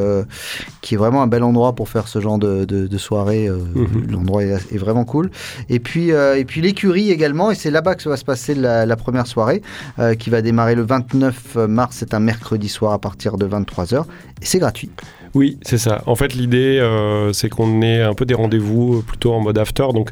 qui 0.81 0.93
est 0.93 0.97
vraiment 0.97 1.21
un 1.21 1.27
bel 1.27 1.43
endroit 1.43 1.73
pour 1.73 1.89
faire 1.89 2.07
ce 2.07 2.19
genre 2.21 2.37
de, 2.37 2.65
de, 2.65 2.87
de 2.87 2.97
soirée. 2.97 3.49
Mhm. 3.49 4.07
L'endroit 4.11 4.43
est, 4.43 4.53
est 4.73 4.77
vraiment 4.77 5.05
cool. 5.05 5.31
Et 5.69 5.79
puis, 5.79 6.09
et 6.09 6.45
puis 6.45 6.61
l'écurie 6.61 7.11
également, 7.11 7.40
et 7.49 7.55
c'est 7.55 7.71
là-bas 7.71 7.95
que 7.95 8.07
va 8.09 8.17
se 8.17 8.25
passer 8.25 8.53
la, 8.53 8.85
la 8.85 8.95
première 8.95 9.25
soirée, 9.25 9.61
euh, 9.99 10.13
qui 10.13 10.29
va 10.29 10.41
démarrer 10.41 10.75
le 10.75 10.83
29 10.83 11.55
mars, 11.67 11.97
c'est 11.99 12.13
un 12.13 12.19
mercredi 12.19 12.69
soir 12.69 12.93
à 12.93 12.99
partir 12.99 13.37
de 13.37 13.47
23h, 13.47 14.01
et 14.01 14.45
c'est 14.45 14.59
gratuit. 14.59 14.91
Oui, 15.33 15.57
c'est 15.61 15.77
ça. 15.77 16.03
En 16.07 16.15
fait, 16.15 16.33
l'idée, 16.33 16.77
euh, 16.79 17.31
c'est 17.33 17.49
qu'on 17.49 17.81
ait 17.81 18.01
un 18.01 18.13
peu 18.13 18.25
des 18.25 18.33
rendez-vous 18.33 18.97
euh, 18.97 19.01
plutôt 19.01 19.33
en 19.33 19.39
mode 19.39 19.57
after. 19.57 19.87
Donc, 19.93 20.09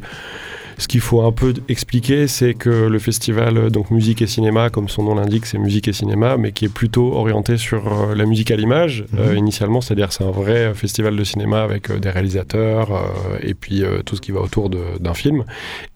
ce 0.79 0.87
qu'il 0.87 1.01
faut 1.01 1.21
un 1.21 1.31
peu 1.31 1.53
expliquer, 1.67 2.27
c'est 2.27 2.53
que 2.53 2.69
le 2.69 2.99
festival, 2.99 3.69
donc 3.69 3.91
musique 3.91 4.21
et 4.21 4.27
cinéma, 4.27 4.69
comme 4.69 4.89
son 4.89 5.03
nom 5.03 5.15
l'indique, 5.15 5.45
c'est 5.45 5.57
musique 5.57 5.87
et 5.87 5.93
cinéma, 5.93 6.37
mais 6.37 6.51
qui 6.51 6.65
est 6.65 6.73
plutôt 6.73 7.13
orienté 7.13 7.57
sur 7.57 7.87
euh, 7.87 8.15
la 8.15 8.25
musique 8.25 8.49
à 8.49 8.55
l'image 8.55 9.05
euh, 9.17 9.35
initialement. 9.35 9.81
C'est-à-dire, 9.81 10.11
c'est 10.11 10.23
un 10.23 10.31
vrai 10.31 10.73
festival 10.73 11.15
de 11.15 11.23
cinéma 11.23 11.61
avec 11.61 11.89
euh, 11.89 11.99
des 11.99 12.09
réalisateurs 12.09 12.91
euh, 12.91 13.37
et 13.41 13.53
puis 13.53 13.83
euh, 13.83 14.01
tout 14.03 14.15
ce 14.15 14.21
qui 14.21 14.31
va 14.31 14.41
autour 14.41 14.69
d'un 14.69 15.13
film. 15.13 15.43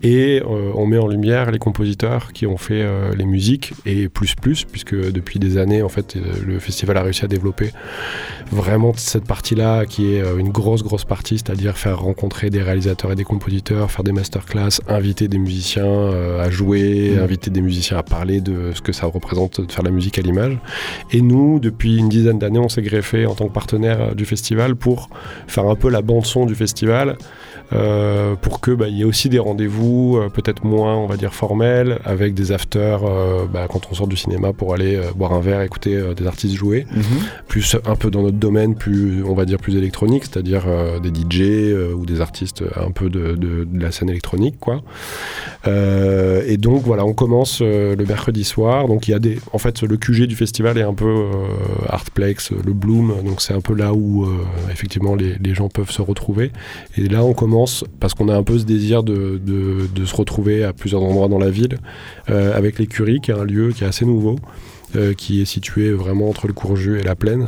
Et 0.01 0.41
on 0.45 0.85
met 0.85 0.97
en 0.97 1.07
lumière 1.07 1.51
les 1.51 1.59
compositeurs 1.59 2.33
qui 2.33 2.45
ont 2.45 2.57
fait 2.57 2.85
les 3.15 3.25
musiques 3.25 3.73
et 3.85 4.09
plus 4.09 4.35
plus, 4.35 4.65
puisque 4.65 4.95
depuis 4.95 5.39
des 5.39 5.57
années, 5.57 5.81
en 5.81 5.89
fait, 5.89 6.17
le 6.45 6.59
festival 6.59 6.97
a 6.97 7.03
réussi 7.03 7.23
à 7.23 7.27
développer 7.27 7.71
vraiment 8.51 8.93
cette 8.95 9.25
partie-là 9.25 9.85
qui 9.85 10.13
est 10.13 10.23
une 10.37 10.49
grosse 10.49 10.83
grosse 10.83 11.05
partie, 11.05 11.37
c'est-à-dire 11.37 11.77
faire 11.77 11.99
rencontrer 11.99 12.49
des 12.49 12.61
réalisateurs 12.61 13.11
et 13.11 13.15
des 13.15 13.23
compositeurs, 13.23 13.91
faire 13.91 14.03
des 14.03 14.11
masterclass, 14.11 14.72
inviter 14.87 15.27
des 15.27 15.37
musiciens 15.37 15.85
euh, 15.85 16.43
à 16.43 16.49
jouer, 16.49 17.11
Mhm. 17.15 17.23
inviter 17.23 17.49
des 17.51 17.61
musiciens 17.61 17.97
à 17.97 18.03
parler 18.03 18.41
de 18.41 18.71
ce 18.73 18.81
que 18.81 18.91
ça 18.93 19.05
représente 19.07 19.61
de 19.61 19.71
faire 19.71 19.83
la 19.83 19.91
musique 19.91 20.17
à 20.19 20.21
l'image. 20.21 20.57
Et 21.11 21.21
nous, 21.21 21.59
depuis 21.59 21.97
une 21.97 22.09
dizaine 22.09 22.39
d'années, 22.39 22.59
on 22.59 22.69
s'est 22.69 22.81
greffé 22.81 23.25
en 23.25 23.35
tant 23.35 23.47
que 23.47 23.53
partenaire 23.53 24.01
euh, 24.01 24.13
du 24.13 24.25
festival 24.25 24.75
pour 24.75 25.09
faire 25.47 25.65
un 25.67 25.75
peu 25.75 25.89
la 25.89 26.01
bande 26.01 26.25
son 26.25 26.45
du 26.45 26.55
festival. 26.55 27.15
Euh, 27.71 28.35
pour 28.35 28.59
que 28.59 28.71
bah, 28.71 28.87
il 28.89 28.97
y 28.97 29.01
ait 29.01 29.05
aussi 29.05 29.29
des 29.29 29.39
rendez-vous 29.39 30.17
euh, 30.17 30.29
peut-être 30.29 30.63
moins 30.65 30.95
on 30.97 31.07
va 31.07 31.15
dire 31.17 31.33
formels 31.33 31.99
avec 32.03 32.33
des 32.33 32.51
afters 32.51 33.03
euh, 33.03 33.45
bah, 33.51 33.67
quand 33.69 33.81
on 33.89 33.93
sort 33.95 34.07
du 34.07 34.17
cinéma 34.17 34.53
pour 34.53 34.73
aller 34.73 34.99
boire 35.15 35.33
un 35.33 35.39
verre 35.39 35.61
écouter 35.61 35.99
des 36.15 36.27
artistes 36.27 36.55
jouer 36.55 36.85
plus 37.47 37.75
un 37.85 37.95
peu 37.95 38.09
dans 38.11 38.21
notre 38.23 38.37
domaine, 38.37 38.75
plus 38.75 39.23
on 39.23 39.33
va 39.33 39.45
dire 39.45 39.57
plus 39.59 39.75
électronique, 39.75 40.23
c'est-à-dire 40.25 40.63
des 41.01 41.09
DJ 41.09 41.73
ou 41.95 42.05
des 42.05 42.21
artistes 42.21 42.63
un 42.75 42.91
peu 42.91 43.09
de, 43.09 43.35
de- 43.35 43.63
de 43.63 43.79
la 43.81 43.91
scène 43.91 44.09
électronique, 44.09 44.55
quoi. 44.59 44.81
Et 45.65 46.57
donc 46.57 46.83
voilà, 46.83 47.05
on 47.05 47.13
commence 47.13 47.61
le 47.61 47.95
mercredi 48.05 48.43
soir. 48.43 48.87
Donc 48.87 49.07
il 49.07 49.11
y 49.11 49.13
a 49.13 49.19
des, 49.19 49.39
en 49.53 49.57
fait, 49.57 49.81
le 49.83 49.97
QG 49.97 50.23
du 50.25 50.35
festival 50.35 50.77
est 50.77 50.81
un 50.83 50.93
peu 50.93 51.13
Artplex, 51.87 52.51
le 52.51 52.73
Bloom, 52.73 53.13
donc 53.25 53.41
c'est 53.41 53.53
un 53.53 53.61
peu 53.61 53.73
là 53.73 53.93
où 53.93 54.27
effectivement 54.71 55.15
les, 55.15 55.35
les 55.39 55.53
gens 55.55 55.69
peuvent 55.69 55.91
se 55.91 56.01
retrouver. 56.01 56.51
Et 56.97 57.07
là, 57.07 57.23
on 57.23 57.33
commence 57.33 57.52
parce 57.99 58.13
qu'on 58.13 58.29
a 58.29 58.35
un 58.35 58.43
peu 58.43 58.57
ce 58.59 58.63
désir 58.65 59.03
de, 59.03 59.39
de- 59.43 59.87
de 59.93 60.05
se 60.05 60.15
retrouver 60.15 60.63
à 60.63 60.73
plusieurs 60.73 61.01
endroits 61.03 61.27
dans 61.27 61.39
la 61.39 61.49
ville 61.49 61.77
euh, 62.29 62.55
avec 62.57 62.79
l'écurie, 62.79 63.19
qui 63.21 63.31
est 63.31 63.35
un 63.35 63.45
lieu 63.45 63.71
qui 63.71 63.83
est 63.83 63.87
assez 63.87 64.05
nouveau 64.05 64.35
euh, 64.95 65.13
qui 65.15 65.41
est 65.41 65.45
situé 65.45 65.91
vraiment 65.91 66.29
entre 66.29 66.45
le 66.45 66.53
Courjus 66.53 66.99
et 66.99 67.03
la 67.03 67.15
Plaine, 67.15 67.47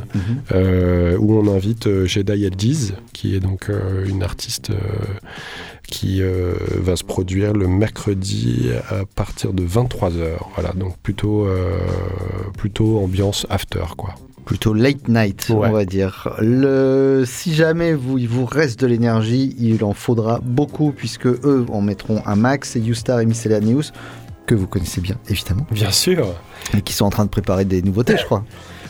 euh, 0.52 1.16
où 1.20 1.34
on 1.38 1.48
invite 1.54 1.86
euh, 1.86 2.08
Jeda 2.08 2.36
Yeldiz, 2.36 2.96
qui 3.14 3.36
est 3.36 3.40
donc 3.40 3.70
une 4.08 4.24
artiste 4.24 4.72
qui 5.88 6.20
va 6.22 6.96
se 6.96 7.04
produire 7.04 7.54
le 7.54 7.68
mercredi 7.68 8.70
à 8.90 9.06
partir 9.06 9.54
de 9.54 9.62
23h. 9.64 10.38
Voilà, 10.56 10.74
donc 10.74 10.98
plutôt, 11.04 11.48
plutôt 12.58 12.98
ambiance 12.98 13.46
after, 13.52 13.84
quoi. 13.96 14.16
Plutôt 14.46 14.74
late 14.76 15.08
night, 15.08 15.48
Ouais. 15.50 15.68
on 15.68 15.72
va 15.72 15.86
dire. 15.86 16.30
Le, 16.40 17.24
si 17.26 17.56
jamais 17.56 17.94
vous, 17.94 18.18
il 18.20 18.28
vous 18.28 18.46
reste 18.46 18.80
de 18.80 18.86
l'énergie, 18.88 19.56
il 19.60 19.84
en 19.84 19.94
faudra 19.94 20.40
beaucoup, 20.44 20.92
puisque 20.96 21.26
eux 21.26 21.66
en 21.72 21.82
mettront 21.82 22.22
un 22.28 22.36
max, 22.36 22.76
et 22.76 22.80
Youstar 22.80 23.20
et 23.22 23.26
Miscellaneous, 23.26 23.92
que 24.46 24.54
vous 24.54 24.68
connaissez 24.68 25.02
bien, 25.02 25.16
évidemment. 25.30 25.66
Bien 25.72 25.90
sûr. 25.90 26.28
Et 26.78 26.82
qui 26.82 26.94
sont 26.94 27.06
en 27.06 27.10
train 27.10 27.26
de 27.26 27.30
préparer 27.32 27.66
des 27.66 27.82
nouveautés, 27.82 28.18
je 28.18 28.26
crois. 28.26 28.46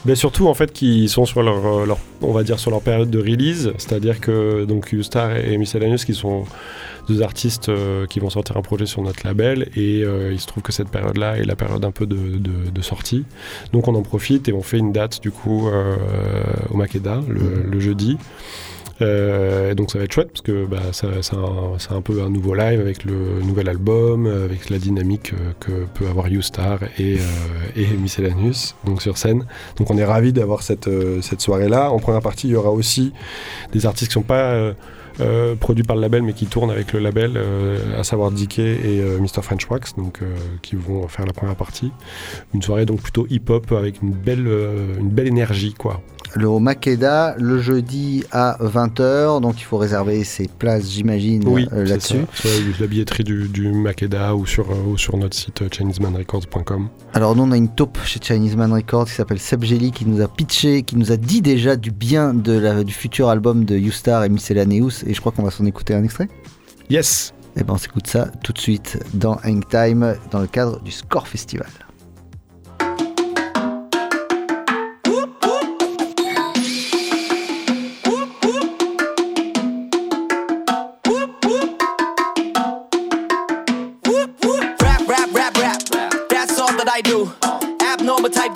Mais 0.06 0.14
surtout 0.16 0.48
en 0.48 0.54
fait 0.54 0.72
qui 0.72 1.10
sont 1.10 1.26
sur 1.26 1.42
leur, 1.42 1.66
euh, 1.66 1.86
leur- 1.86 1.98
on 2.22 2.32
va 2.32 2.44
dire 2.44 2.60
sur 2.60 2.70
leur 2.70 2.82
période 2.82 3.10
de 3.10 3.20
release, 3.20 3.74
c'est-à-dire 3.78 4.20
que 4.20 4.66
donc 4.66 4.92
Ustar 4.94 5.36
et 5.38 5.58
Miscellaneous 5.58 5.98
qui 6.06 6.14
sont 6.14 6.44
deux 7.08 7.22
artistes 7.24 7.70
euh, 7.70 8.06
qui 8.06 8.20
vont 8.20 8.30
sortir 8.30 8.58
un 8.58 8.62
projet 8.62 8.86
sur 8.86 9.02
notre 9.02 9.26
label 9.26 9.70
et 9.76 10.04
euh, 10.04 10.32
il 10.32 10.40
se 10.40 10.46
trouve 10.48 10.62
que 10.62 10.72
cette 10.72 10.90
période-là 10.90 11.38
est 11.38 11.44
la 11.46 11.56
période 11.56 11.84
un 11.84 11.92
peu 11.92 12.06
de, 12.06 12.82
sortie. 12.82 13.24
Donc 13.74 13.88
on 13.88 13.96
en 13.96 14.04
profite 14.04 14.48
et 14.48 14.54
on 14.54 14.62
fait 14.62 14.78
une 14.78 14.92
date 14.92 15.22
du 15.22 15.32
coup 15.32 15.70
au 16.70 16.78
Makeda 16.78 17.22
le 17.28 17.80
jeudi. 17.80 18.18
Euh, 19.02 19.74
donc 19.74 19.92
ça 19.92 19.98
va 19.98 20.06
être 20.06 20.14
chouette 20.14 20.30
parce 20.30 20.42
que 20.42 20.66
bah, 20.66 20.80
c'est 20.94 21.08
un, 21.08 21.78
c'est 21.78 21.92
un 21.92 22.02
peu 22.02 22.22
un 22.22 22.30
nouveau 22.30 22.56
live 22.56 22.80
avec 22.80 23.04
le 23.04 23.42
nouvel 23.44 23.68
album, 23.68 24.26
euh, 24.26 24.46
avec 24.46 24.70
la 24.70 24.78
dynamique 24.78 25.34
euh, 25.34 25.52
que 25.60 25.86
peut 25.94 26.08
avoir 26.08 26.30
Youstar 26.30 26.80
et, 26.98 27.18
et 27.76 27.88
donc 28.86 29.02
sur 29.02 29.18
scène. 29.18 29.46
Donc 29.78 29.92
on 29.92 29.98
est 29.98 30.06
ravis 30.06 30.32
d'avoir 30.32 30.64
cette, 30.64 30.90
soirée-là. 31.38 31.92
En 31.92 32.00
première 32.00 32.22
partie, 32.22 32.48
il 32.48 32.52
y 32.52 32.56
aura 32.56 32.72
aussi 32.72 33.12
des 33.74 33.86
artistes 33.86 34.12
qui 34.12 34.18
ne 34.18 34.24
sont 34.24 34.28
pas 34.28 34.74
euh, 35.22 35.56
produits 35.56 35.84
par 35.84 35.96
le 35.96 36.02
label 36.02 36.24
mais 36.24 36.34
qui 36.34 36.46
tournent 36.46 36.72
avec 36.72 36.94
le 36.94 37.00
label, 37.00 37.40
à 37.98 38.04
savoir 38.04 38.32
DK 38.32 38.60
et 38.60 39.02
Mr. 39.20 39.42
French 39.42 39.70
Wax, 39.70 39.96
donc, 39.96 40.20
qui 40.62 40.76
vont 40.76 41.08
faire 41.08 41.26
la 41.26 41.34
première 41.34 41.56
partie. 41.56 41.92
Une 42.54 42.62
soirée 42.62 42.86
donc 42.86 43.02
plutôt 43.02 43.28
hip-hop 43.30 43.72
avec 43.72 44.02
une 44.02 44.12
belle, 44.12 44.48
une 45.00 45.10
belle 45.10 45.28
énergie 45.28 45.74
quoi. 45.74 46.02
Le 46.34 46.48
au 46.48 46.60
Makeda 46.60 47.36
le 47.38 47.60
jeudi 47.60 48.24
à 48.32 48.58
20h. 48.62 49.42
Donc 49.42 49.60
il 49.60 49.64
faut 49.64 49.78
réserver 49.78 50.24
ses 50.24 50.48
places, 50.48 50.90
j'imagine, 50.92 51.48
Oui, 51.48 51.68
euh, 51.74 51.86
c'est 51.86 51.92
là-dessus. 51.92 52.26
la 52.80 52.88
billetterie 52.88 53.24
du, 53.24 53.48
du 53.48 53.72
Makeda 53.72 54.36
ou 54.36 54.46
sur, 54.46 54.70
euh, 54.72 54.76
ou 54.88 54.98
sur 54.98 55.18
notre 55.18 55.36
site 55.36 55.62
euh, 55.62 55.68
chinesemanrecords.com. 55.72 56.90
Alors 57.14 57.36
nous 57.36 57.44
on 57.44 57.52
a 57.52 57.58
une 57.58 57.70
taupe 57.70 57.98
chez 58.06 58.20
Chinese 58.22 58.56
Man 58.56 58.72
Records 58.74 59.06
qui 59.06 59.14
s'appelle 59.14 59.40
Seb 59.40 59.64
Jelly 59.64 59.92
qui 59.92 60.06
nous 60.06 60.22
a 60.22 60.28
pitché, 60.28 60.84
qui 60.84 60.96
nous 60.98 61.12
a 61.12 61.18
dit 61.18 61.42
déjà 61.42 61.76
du 61.76 61.92
bien 61.92 62.34
de 62.34 62.54
la, 62.58 62.84
du 62.84 62.94
futur 62.94 63.30
album 63.30 63.66
de 63.66 63.78
Youstar 63.78 64.24
et 64.24 64.30
Miscellaneous 64.30 65.04
et 65.06 65.14
je 65.14 65.20
crois 65.20 65.32
qu'on 65.32 65.44
va 65.44 65.52
s'en 65.52 65.66
écouter 65.66 65.94
un 65.94 66.04
extrait. 66.04 66.28
Yes 66.90 67.34
Et 67.58 67.64
ben 67.64 67.74
on 67.74 67.78
s'écoute 67.78 68.08
ça 68.08 68.28
tout 68.44 68.54
de 68.54 68.60
suite 68.60 69.00
dans 69.14 69.38
Hang 69.44 69.64
Time 69.70 70.16
dans 70.32 70.40
le 70.40 70.48
cadre 70.48 70.82
du 70.82 70.92
Score 70.92 71.28
Festival. 71.28 71.68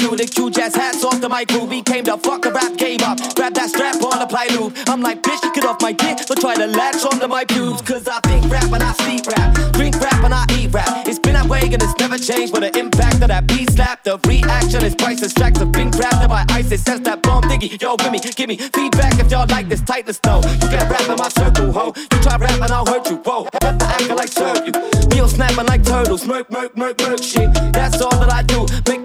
The 0.10 0.26
Q 0.26 0.50
jazz 0.50 0.76
hats 0.76 1.04
off 1.06 1.22
to 1.22 1.30
my 1.30 1.46
crew. 1.46 1.68
Became 1.68 2.04
the 2.04 2.18
fuck 2.18 2.42
the 2.42 2.52
rap 2.52 2.76
game 2.78 3.00
up. 3.04 3.18
Grab 3.36 3.54
that 3.54 3.70
strap 3.70 4.02
on 4.04 4.20
the 4.20 4.28
ply 4.28 4.48
loop. 4.52 4.76
I'm 4.88 5.02
like, 5.02 5.22
bitch, 5.22 5.40
get 5.54 5.64
off 5.64 5.82
my 5.82 5.94
dick. 5.94 6.18
Don't 6.26 6.40
try 6.42 6.56
to 6.56 6.68
latch 6.68 7.06
onto 7.06 7.28
my 7.28 7.46
pubes. 7.46 7.82
Cause 7.82 8.08
I 8.08 8.20
think 8.22 8.52
rap 8.52 8.72
and 8.74 8.84
I 8.84 8.92
sleep 8.94 9.28
rap. 9.28 9.54
Drink 9.74 9.96
rap 10.02 10.24
and 10.26 10.34
I 10.34 10.44
eat 10.58 10.74
rap. 10.74 11.08
It's 11.08 11.20
been 11.20 11.34
that 11.34 11.48
way 11.48 11.62
and 11.62 11.82
it's 11.82 11.98
never 12.00 12.18
changed. 12.18 12.52
But 12.52 12.62
the 12.62 12.78
impact 12.78 13.22
of 13.22 13.30
that 13.30 13.48
beat 13.48 13.72
slap, 13.72 14.04
the 14.04 14.20
reaction 14.28 14.84
is 14.84 14.96
priceless. 14.96 15.34
Tracks 15.34 15.60
have 15.60 15.72
been 15.72 15.92
grabbed 15.92 16.28
by 16.28 16.44
ISIS. 16.50 16.84
Sense 16.84 17.02
that 17.06 17.22
bomb 17.22 17.44
diggy. 17.44 17.80
Yo, 17.80 17.96
give 17.96 18.12
me, 18.12 18.20
give 18.20 18.50
me 18.50 18.58
feedback 18.58 19.20
if 19.20 19.32
y'all 19.32 19.48
like 19.48 19.70
this 19.70 19.82
tightness 19.82 20.20
though. 20.20 20.42
You 20.42 20.68
can't 20.68 20.90
rap 20.90 21.08
in 21.08 21.16
my 21.16 21.30
circle, 21.30 21.72
ho. 21.72 21.94
You 21.96 22.18
try 22.20 22.36
rap 22.36 22.60
and 22.60 22.72
I'll 22.72 22.86
hurt 22.86 23.10
you, 23.10 23.18
whoa. 23.18 23.48
Have 23.62 23.78
to 23.78 23.86
act 23.86 24.10
like 24.10 24.30
serve 24.30 24.66
you. 24.68 24.74
Feel 25.12 25.28
snapping 25.28 25.68
like 25.68 25.84
turtles. 25.84 26.26
Murk, 26.26 26.52
murk, 26.52 26.76
murk, 26.76 27.00
murk 27.00 27.22
shit. 27.24 27.54
That's 27.72 28.02
all 28.02 28.18
that 28.20 28.34
I 28.34 28.44
do. 28.44 28.66
Make 28.90 28.99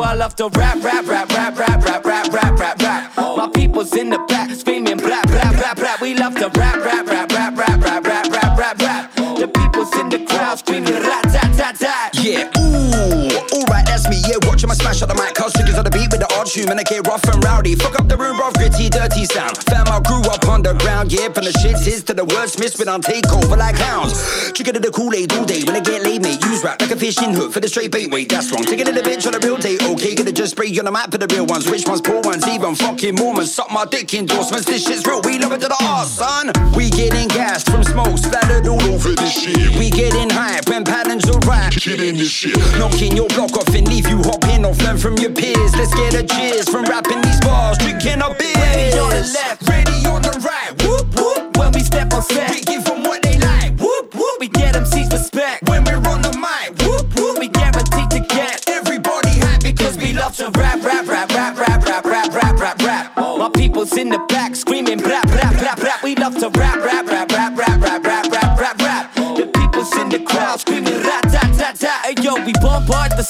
92. 0.00 0.02
I 0.02 0.14
love 0.14 0.36
to 0.36 0.48
rap, 0.58 0.82
rap, 0.82 1.06
rap, 1.06 1.30
rap, 1.30 1.58
rap, 1.58 1.84
rap, 1.84 2.04
rap, 2.04 2.32
rap, 2.32 2.58
rap, 2.58 2.82
rap. 2.82 3.16
My 3.16 3.48
people's 3.54 3.94
in 3.96 4.10
the 4.10 4.18
back 4.28 4.50
screaming 4.50 4.98
blah, 4.98 5.22
blah, 5.22 5.52
blah, 5.52 5.74
blah. 5.74 5.96
We 6.00 6.14
love 6.14 6.34
to 6.36 6.48
rap, 6.58 6.76
rap, 6.84 7.06
rap, 7.06 7.32
rap, 7.32 7.56
rap, 7.56 7.78
rap, 7.78 8.04
rap, 8.04 8.26
rap, 8.30 8.58
rap, 8.58 8.80
rap. 8.80 9.14
The 9.14 9.48
people's 9.48 9.92
in 9.96 10.08
the 10.08 10.24
crowd 10.26 10.58
screaming 10.58 10.94
rat, 10.94 11.24
tat, 11.24 11.56
tat, 11.56 11.76
tat. 11.78 12.14
Yeah, 12.14 12.50
ooh, 12.58 13.56
alright, 13.56 13.86
that's 13.86 14.08
me. 14.08 14.20
Yeah, 14.28 14.36
watching 14.42 14.68
my 14.68 14.74
smash 14.74 15.02
out 15.02 15.08
the 15.08 15.14
mic, 15.14 15.34
cause 15.34 15.52
triggers 15.52 15.78
on 15.78 15.84
the 15.84 15.90
beat 15.90 16.09
tune, 16.50 16.68
and 16.68 16.80
I 16.80 16.82
get 16.82 17.06
rough 17.06 17.22
and 17.24 17.42
rowdy. 17.44 17.74
Fuck 17.76 17.98
up 17.98 18.08
the 18.08 18.16
room, 18.16 18.38
rough, 18.38 18.54
gritty, 18.54 18.90
dirty 18.90 19.24
sound. 19.24 19.56
Fam, 19.70 19.86
I 19.86 20.00
grew 20.00 20.22
up 20.26 20.42
underground, 20.48 21.12
yeah, 21.12 21.30
from 21.30 21.44
the 21.44 21.54
shits 21.62 21.86
is 21.86 22.02
to 22.04 22.14
the 22.14 22.26
wordsmiths, 22.26 22.78
when 22.78 22.88
I'm 22.88 23.00
take 23.00 23.30
over 23.32 23.56
like 23.56 23.76
hounds. 23.76 24.18
Chicken 24.52 24.74
to 24.74 24.80
the 24.80 24.90
Kool 24.90 25.14
Aid 25.14 25.32
all 25.32 25.44
day, 25.44 25.62
when 25.62 25.76
I 25.76 25.80
get 25.80 26.02
laid, 26.02 26.22
mate, 26.22 26.42
use 26.44 26.64
rap 26.64 26.80
like 26.80 26.90
a 26.90 26.96
fishing 26.96 27.32
hook 27.32 27.52
for 27.52 27.60
the 27.60 27.68
straight 27.68 27.92
bait. 27.92 28.10
Wait, 28.10 28.28
that's 28.28 28.50
wrong. 28.50 28.64
Taking 28.64 28.88
it 28.88 28.96
a 28.96 29.02
bitch 29.02 29.26
on 29.26 29.34
a 29.34 29.38
real 29.38 29.56
date, 29.56 29.82
okay, 29.82 30.14
gonna 30.14 30.32
just 30.32 30.52
spray 30.52 30.66
you 30.66 30.80
on 30.80 30.86
the 30.86 30.92
map 30.92 31.12
for 31.12 31.18
the 31.18 31.28
real 31.28 31.46
ones. 31.46 31.70
Which 31.70 31.86
ones 31.86 32.00
poor 32.00 32.20
ones, 32.22 32.46
even 32.48 32.74
fucking 32.74 33.14
Mormons. 33.14 33.54
Suck 33.54 33.70
my 33.70 33.84
dick 33.84 34.12
endorsements, 34.14 34.66
this 34.66 34.84
shit's 34.86 35.06
real, 35.06 35.20
we 35.22 35.38
love 35.38 35.52
it 35.52 35.60
to 35.60 35.68
the 35.68 35.78
arse, 35.84 36.10
son. 36.10 36.50
We 36.74 36.90
getting 36.90 37.28
gassed 37.28 37.70
from 37.70 37.84
smoke, 37.84 38.18
splattered 38.18 38.66
all 38.66 38.82
over 38.82 39.12
this 39.14 39.32
shit. 39.32 39.78
We 39.78 39.90
getting 39.90 40.30
hype 40.30 40.68
when 40.68 40.84
patterns 40.84 41.28
are 41.30 41.38
right. 41.46 41.70
Killing 41.70 42.16
this 42.16 42.30
shit. 42.30 42.58
Knocking 42.78 43.16
your 43.16 43.28
block 43.28 43.56
off 43.56 43.74
and 43.74 43.86
leave 43.86 44.08
you 44.08 44.18
hopping 44.18 44.64
off, 44.64 44.82
learn 44.82 44.98
from 44.98 45.16
your 45.18 45.30
peers. 45.30 45.76
Let's 45.76 45.94
get 45.94 46.14
a 46.14 46.22
cheers 46.40 46.68
from 46.68 46.84
rapping 46.84 47.20
these 47.22 47.40
bars, 47.40 47.78
drinking 47.78 48.22
a 48.22 48.28
beer. 48.34 48.56
Ready 48.56 48.98
on 48.98 49.10
the 49.10 49.24
left, 49.34 49.68
ready 49.68 49.98
on 50.06 50.22
the 50.22 50.34
right. 50.44 50.72
Whoop 50.82 51.06
whoop. 51.14 51.56
When 51.56 51.72
we 51.72 51.80
step 51.80 52.12
on 52.12 52.22
set, 52.22 52.50
we 52.50 52.60
give 52.62 52.84
them 52.84 53.02
what 53.02 53.22
they 53.22 53.38
like. 53.38 53.78
whoop 53.78 54.14
whoop. 54.14 54.36
We 54.40 54.48
get 54.48 54.74
MCs 54.74 55.12
respect. 55.12 55.68
When 55.68 55.84
we're 55.84 56.02
on 56.08 56.22
the 56.22 56.32
mic, 56.32 56.78
whoop 56.82 57.06
whoop. 57.18 57.38
We 57.38 57.48
guaranteed 57.48 58.10
to 58.10 58.20
get 58.20 58.68
Everybody 58.68 59.30
happy 59.30 59.72
because 59.72 59.96
we 59.96 60.12
love 60.12 60.36
to 60.36 60.50
rap, 60.58 60.82
rap, 60.82 61.06
rap, 61.06 61.30
rap, 61.30 61.58
rap, 61.58 61.84
rap, 61.84 62.04
rap, 62.04 62.32
rap, 62.32 62.60
rap, 62.60 62.82
rap. 62.82 63.16
My 63.16 63.50
people's 63.54 63.96
in 63.96 64.08
the 64.10 64.18
back 64.28 64.54
screaming 64.56 64.98
rap, 64.98 65.26
rap, 65.26 65.54
rap, 65.60 65.82
rap. 65.82 66.02
We 66.02 66.14
love 66.14 66.38
to 66.40 66.48
rap, 66.50 66.76
rap, 66.84 66.99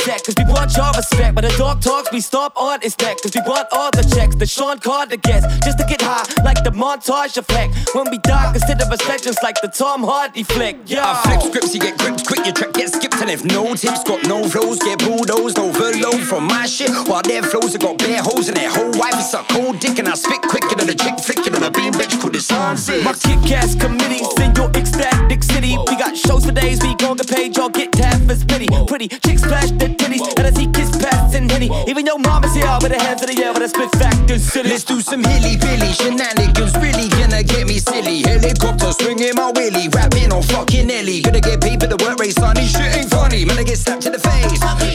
set 0.04 0.24
cause 0.24 0.34
we 0.36 0.44
want 0.44 0.74
your 0.76 0.90
respect. 0.96 1.34
But 1.34 1.42
the 1.42 1.54
dog 1.56 1.80
talks, 1.80 2.10
we 2.12 2.20
stop 2.20 2.52
on 2.56 2.80
his 2.80 2.96
neck 2.98 3.18
cause 3.22 3.34
we 3.34 3.42
want 3.42 3.68
all 3.72 3.90
the 3.90 4.04
checks. 4.14 4.34
The 4.36 4.46
Sean 4.46 4.78
Carter 4.78 5.16
gets 5.16 5.46
just 5.64 5.78
to 5.78 5.84
get 5.84 6.00
high 6.00 6.24
like 6.44 6.62
the 6.64 6.70
montage 6.70 7.36
effect. 7.36 7.74
When 7.94 8.10
we 8.10 8.18
die, 8.18 8.52
consider 8.52 8.84
us 8.84 9.02
legends 9.08 9.38
like 9.42 9.60
the 9.60 9.68
Tom 9.68 10.02
Hardy 10.02 10.42
flick. 10.42 10.76
Yeah. 10.86 11.04
I 11.04 11.22
flip 11.22 11.42
scripts, 11.42 11.74
you 11.74 11.80
get 11.80 11.98
gripped 11.98 12.26
quick, 12.26 12.44
your 12.44 12.54
track 12.54 12.72
gets 12.74 12.92
skipped. 12.96 13.20
And 13.20 13.30
if 13.30 13.44
no 13.44 13.74
tips, 13.74 14.04
got 14.04 14.26
no 14.26 14.48
flows, 14.48 14.78
get 14.78 14.98
bulldozed, 15.00 15.58
overload 15.58 16.20
from 16.20 16.44
my 16.46 16.66
shit. 16.66 16.90
While 17.08 17.22
their 17.22 17.42
flows 17.42 17.72
have 17.72 17.82
got 17.82 17.98
bare 17.98 18.22
holes 18.22 18.48
in 18.48 18.54
their 18.54 18.70
whole 18.70 18.92
wife, 18.98 19.14
it's 19.14 19.34
a 19.34 19.44
cold 19.52 19.80
dick, 19.80 19.98
and 19.98 20.08
I 20.08 20.14
spit 20.14 20.42
quicker 20.42 20.74
than 20.76 20.88
a 20.88 20.94
chick 20.94 21.18
flicking 21.20 21.54
on 21.54 21.62
a 21.62 21.70
beam 21.70 21.92
bitch 21.92 22.18
called 22.20 22.34
the 22.34 22.40
sunset. 22.40 23.04
My 23.04 23.12
kick-ass 23.12 23.74
committees 23.74 24.28
in 24.40 24.54
your 24.54 24.70
ecstatic 24.72 25.42
city. 25.42 25.76
We 25.88 25.96
got 25.96 26.16
shows 26.16 26.46
for 26.46 26.52
days, 26.52 26.80
we 26.82 26.94
gon' 26.96 27.16
get 27.16 27.28
paid, 27.28 27.56
y'all 27.56 27.68
get 27.68 27.92
tapped 27.92 28.24
for 28.24 28.34
spitty. 28.34 28.68
Pretty 28.86 29.08
chicks 29.08 29.42
their 29.42 29.89
titties, 29.96 30.26
and 30.38 30.46
I 30.46 30.50
see 30.50 30.68
kiss 30.68 30.90
pass 30.96 31.34
and 31.34 31.50
henny. 31.50 31.70
Even 31.86 32.06
your 32.06 32.18
mama's 32.18 32.54
here 32.54 32.78
with 32.82 32.92
her 32.92 32.98
hands 32.98 33.22
in 33.22 33.34
the 33.34 33.44
air, 33.44 33.52
but 33.52 33.62
I 33.62 33.66
spit 33.66 33.90
factor 33.92 34.38
city. 34.38 34.68
Let's 34.68 34.84
do 34.84 35.00
some 35.00 35.22
hilly 35.22 35.56
billy 35.56 35.92
shenanigans, 35.92 36.74
really 36.76 37.08
gonna 37.08 37.42
get 37.42 37.66
me 37.66 37.78
silly. 37.78 38.22
Helicopter 38.22 38.92
swinging 38.92 39.34
my 39.34 39.52
willy, 39.54 39.88
rapping 39.88 40.32
on 40.32 40.42
fucking 40.42 40.90
Ellie. 40.90 41.22
Gonna 41.22 41.40
get 41.40 41.60
paid 41.60 41.80
for 41.80 41.86
the 41.86 41.96
work 42.04 42.18
rate, 42.18 42.34
sonny. 42.34 42.66
Shit 42.66 42.96
ain't 42.96 43.10
funny, 43.10 43.44
man. 43.44 43.58
I 43.58 43.64
get 43.64 43.78
slapped 43.78 44.06
in 44.06 44.12
the 44.12 44.18
face. 44.18 44.50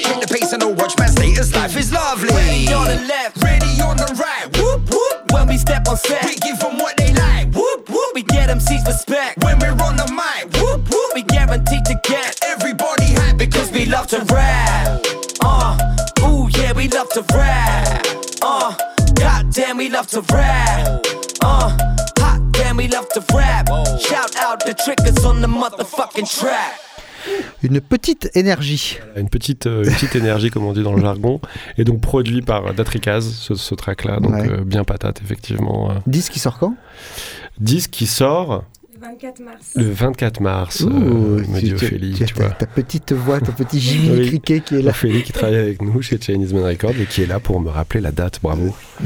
Hit 0.06 0.22
the 0.22 0.28
pace 0.28 0.52
and 0.54 0.62
no 0.62 0.70
watch 0.70 0.98
my 0.98 1.08
status. 1.08 1.54
Life 1.56 1.78
is 1.78 1.92
lovely. 1.92 2.30
Ready 2.30 2.74
on 2.74 2.88
the 2.88 3.00
left, 3.08 3.42
ready 3.44 3.82
on 3.82 3.98
the 3.98 4.10
right. 4.20 4.46
Whoop 4.58 4.82
whoop. 4.90 5.32
When 5.32 5.48
we 5.48 5.58
step 5.58 5.88
on 5.88 5.98
set, 5.98 6.26
we 6.26 6.36
give 6.36 6.60
them 6.60 6.78
what 6.78 6.98
they 6.98 7.14
like. 7.14 7.54
Whoop 7.54 7.90
whoop. 7.90 8.12
We 8.14 8.24
get 8.24 8.50
MCs 8.50 8.86
respect. 8.86 9.44
When 9.44 9.60
we're 9.60 9.78
on 9.84 9.96
the 9.96 10.08
mic, 10.12 10.52
whoop 10.60 10.88
whoop. 10.90 11.12
We 11.16 11.24
guaranteed 11.24 11.86
to 11.86 11.96
get 12.04 12.40
everybody 12.44 13.06
happy 13.06 13.46
because 13.46 13.72
we 13.72 13.86
love 13.86 14.08
to 14.08 14.20
rap. 14.34 14.75
Uh, 16.76 16.82
ooh 16.82 16.82
yeah, 16.82 16.84
we 16.84 16.88
love 16.90 17.10
to 17.10 17.24
rap. 17.34 18.06
Uh, 18.42 18.74
goddamn, 19.16 19.78
we 19.78 19.90
love 19.90 20.08
to 20.08 20.22
rap. 20.34 21.06
Uh, 21.42 21.70
hot 22.20 22.52
damn, 22.52 22.78
we 22.78 22.88
love 22.88 23.08
to 23.14 23.22
rap. 23.34 23.68
Shout 24.00 24.36
out 24.38 24.60
the 24.66 24.74
triggers 24.74 25.24
on 25.26 25.42
the 25.42 25.48
motherfucking 25.48 26.28
track. 26.40 26.80
Une 27.64 27.82
petite 27.82 28.30
énergie. 28.36 29.00
Une 29.16 29.30
petite, 29.30 29.66
euh, 29.66 29.84
une 29.84 29.92
petite 29.94 30.16
énergie, 30.16 30.52
comme 30.52 30.64
on 30.66 30.74
dit 30.74 30.84
dans 30.84 30.94
le 30.94 31.02
jargon, 31.02 31.42
et 31.78 31.84
donc 31.84 32.00
produit 32.02 32.42
par 32.44 32.74
Datrikaz, 32.76 33.24
ce, 33.34 33.56
ce 33.56 33.74
track-là, 33.74 34.20
donc 34.20 34.34
Ouais. 34.34 34.48
euh, 34.50 34.64
bien 34.64 34.84
patate, 34.84 35.22
effectivement. 35.24 35.90
euh. 35.90 35.94
Disque 36.06 36.34
qui 36.34 36.40
sort 36.40 36.60
quand? 36.60 36.76
Disque 37.60 37.90
qui 37.90 38.06
sort 38.06 38.64
24 39.06 39.39
mars. 39.41 39.72
le 39.76 39.89
24 39.91 40.39
mars, 40.41 40.82
Ouh, 40.82 40.89
euh, 40.89 41.44
me 41.48 41.60
dit 41.60 41.74
Ophélie, 41.74 42.13
tu- 42.26 42.34
vois. 42.36 42.50
Ta 42.50 42.65
petite 42.65 43.12
voix, 43.13 43.39
ton 43.39 43.52
petit 43.52 43.80
Jimmy 43.86 44.10
Oui. 44.20 44.28
Criquet 44.28 44.60
qui 44.62 44.76
est 44.78 44.82
là. 44.82 44.89
Ophélie 44.91 45.24
qui 45.24 45.32
travaille 45.32 45.58
avec 45.58 45.82
nous 45.82 46.02
chez 46.02 46.20
Chinese 46.20 46.54
Man 46.54 46.63
Records 46.63 47.00
et 47.02 47.06
qui 47.06 47.22
est 47.24 47.28
là 47.28 47.39
pour 47.39 47.60
me 47.60 47.70
rappeler 47.70 48.02
la 48.02 48.12
date, 48.12 48.39
bravo. 48.41 48.74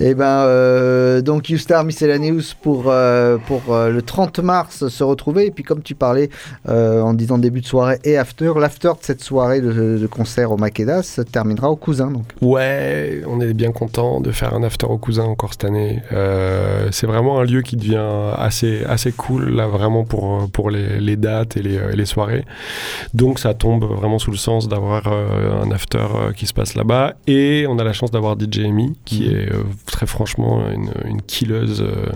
Et 0.00 0.14
ben 0.14 0.24
euh, 0.46 1.20
donc 1.20 1.50
Youstar 1.50 1.84
Miscellaneous 1.84 2.54
pour, 2.62 2.84
euh, 2.88 3.38
pour 3.38 3.74
euh, 3.74 3.90
le 3.90 4.02
30 4.02 4.38
mars 4.38 4.86
se 4.88 5.04
retrouver. 5.04 5.46
Et 5.46 5.50
puis 5.50 5.64
comme 5.64 5.82
tu 5.82 5.94
parlais 5.94 6.30
euh, 6.68 7.00
en 7.00 7.12
disant 7.12 7.38
début 7.38 7.60
de 7.60 7.66
soirée 7.66 7.98
et 8.04 8.16
after, 8.16 8.52
l'after 8.58 8.88
de 8.88 8.98
cette 9.04 9.22
soirée 9.22 9.60
de, 9.60 9.98
de 9.98 10.06
concert 10.06 10.52
au 10.52 10.56
Makeda 10.56 11.02
se 11.02 11.20
terminera 11.22 11.70
au 11.70 11.76
Cousin. 11.76 12.10
Donc. 12.10 12.24
Ouais, 12.40 13.22
on 13.26 13.40
est 13.40 13.52
bien 13.52 13.72
content 13.72 14.20
de 14.20 14.30
faire 14.30 14.54
un 14.54 14.62
after 14.62 14.86
au 14.86 14.96
cousin 14.98 15.24
encore 15.24 15.52
cette 15.52 15.64
année. 15.64 16.02
Euh, 16.12 16.88
c'est 16.92 17.06
vraiment 17.06 17.40
un 17.40 17.44
lieu 17.44 17.62
qui 17.62 17.76
devient 17.76 18.30
assez, 18.44 18.84
assez 18.84 19.12
cool 19.12 19.50
là 19.50 19.66
vraiment 19.66 20.04
pour, 20.04 20.50
pour 20.50 20.70
les, 20.70 21.00
les 21.00 21.16
dates 21.16 21.56
et 21.56 21.62
les, 21.62 21.74
et 21.92 21.96
les 21.96 22.06
soirées. 22.06 22.44
Donc 23.12 23.38
ça 23.38 23.54
tombe 23.54 23.84
vraiment 23.84 24.18
sous 24.18 24.30
le 24.30 24.36
sens 24.36 24.68
d'avoir 24.68 25.06
euh, 25.08 25.62
un 25.62 25.70
after 25.70 25.98
euh, 25.98 26.32
qui 26.32 26.46
se 26.46 26.54
passe 26.54 26.74
là-bas. 26.74 27.14
Et 27.26 27.66
on 27.68 27.78
a 27.78 27.84
la 27.84 27.92
chance 27.92 28.10
d'avoir 28.10 28.36
DJ 28.38 28.60
Amy 28.60 28.96
qui 29.04 29.26
est 29.28 29.52
euh, 29.52 29.62
très 29.86 30.06
franchement 30.06 30.62
une, 30.70 30.90
une 31.06 31.22
killeuse. 31.22 31.80
euh, 31.82 32.06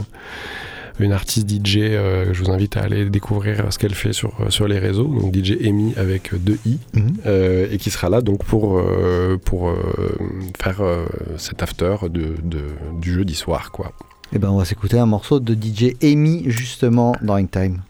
une 1.00 1.12
artiste 1.12 1.48
DJ, 1.48 1.76
euh, 1.78 2.34
je 2.34 2.42
vous 2.42 2.50
invite 2.50 2.76
à 2.76 2.80
aller 2.80 3.04
découvrir 3.04 3.72
ce 3.72 3.78
qu'elle 3.78 3.94
fait 3.94 4.12
sur, 4.12 4.32
sur 4.48 4.66
les 4.66 4.80
réseaux, 4.80 5.04
donc 5.04 5.32
DJ 5.32 5.52
Amy 5.64 5.94
avec 5.96 6.34
deux 6.34 6.58
i, 6.66 6.76
euh, 7.24 7.68
et 7.70 7.78
qui 7.78 7.90
sera 7.90 8.08
là 8.10 8.20
donc 8.20 8.42
pour, 8.44 8.80
euh, 8.80 9.36
pour 9.44 9.68
euh, 9.68 9.76
faire 10.60 10.80
euh, 10.80 11.06
cet 11.36 11.62
after 11.62 11.94
de, 12.10 12.34
de- 12.42 12.64
du 13.00 13.12
jeudi 13.14 13.36
soir, 13.36 13.70
quoi. 13.70 13.92
Et 14.32 14.38
ben 14.38 14.50
on 14.50 14.58
va 14.58 14.64
s'écouter 14.64 14.98
un 14.98 15.06
morceau 15.06 15.40
de 15.40 15.54
DJ 15.54 15.94
Amy 16.02 16.44
justement 16.46 17.14
dans 17.22 17.36
In 17.36 17.46
Time. 17.46 17.82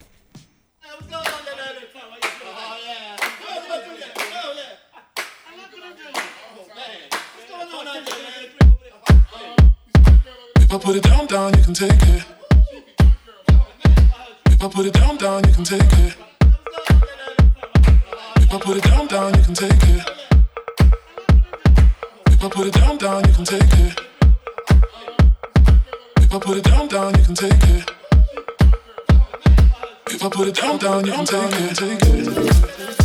If 26.31 26.35
I 26.35 26.39
put 26.41 26.57
it 26.57 26.63
down, 26.63 26.87
down, 26.87 27.17
you 27.17 27.23
can 27.23 27.33
take 27.33 27.53
it. 27.53 27.91
If 30.11 30.23
I 30.23 30.29
put 30.29 30.47
it 30.47 30.53
down, 30.53 30.77
down, 30.77 31.03
you 31.07 31.11
can 31.11 31.25
take 31.25 31.53
it, 31.53 31.75
take 31.75 31.99
it. 32.03 32.98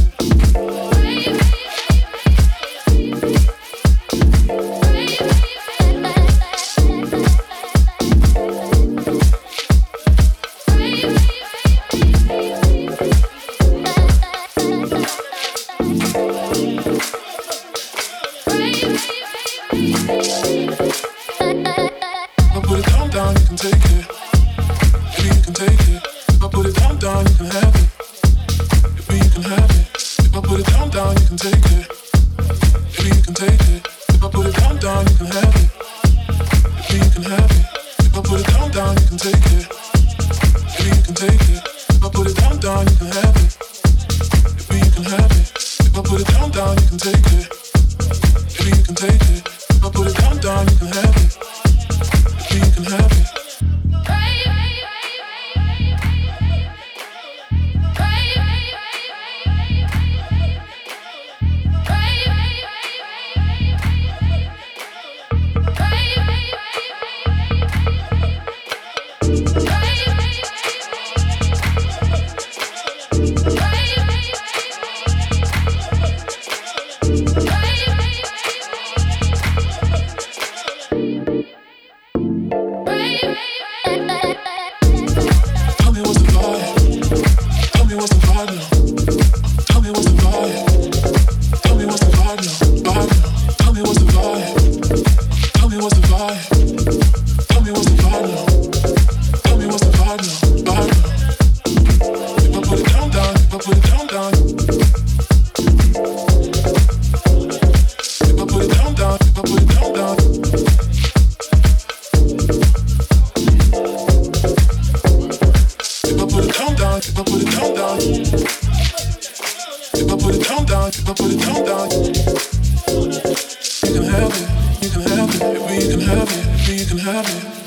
It, 126.95 127.01
if 127.01 127.05
we 127.07 127.13
can 127.13 127.25
have 127.25 127.55
it. 127.59 127.64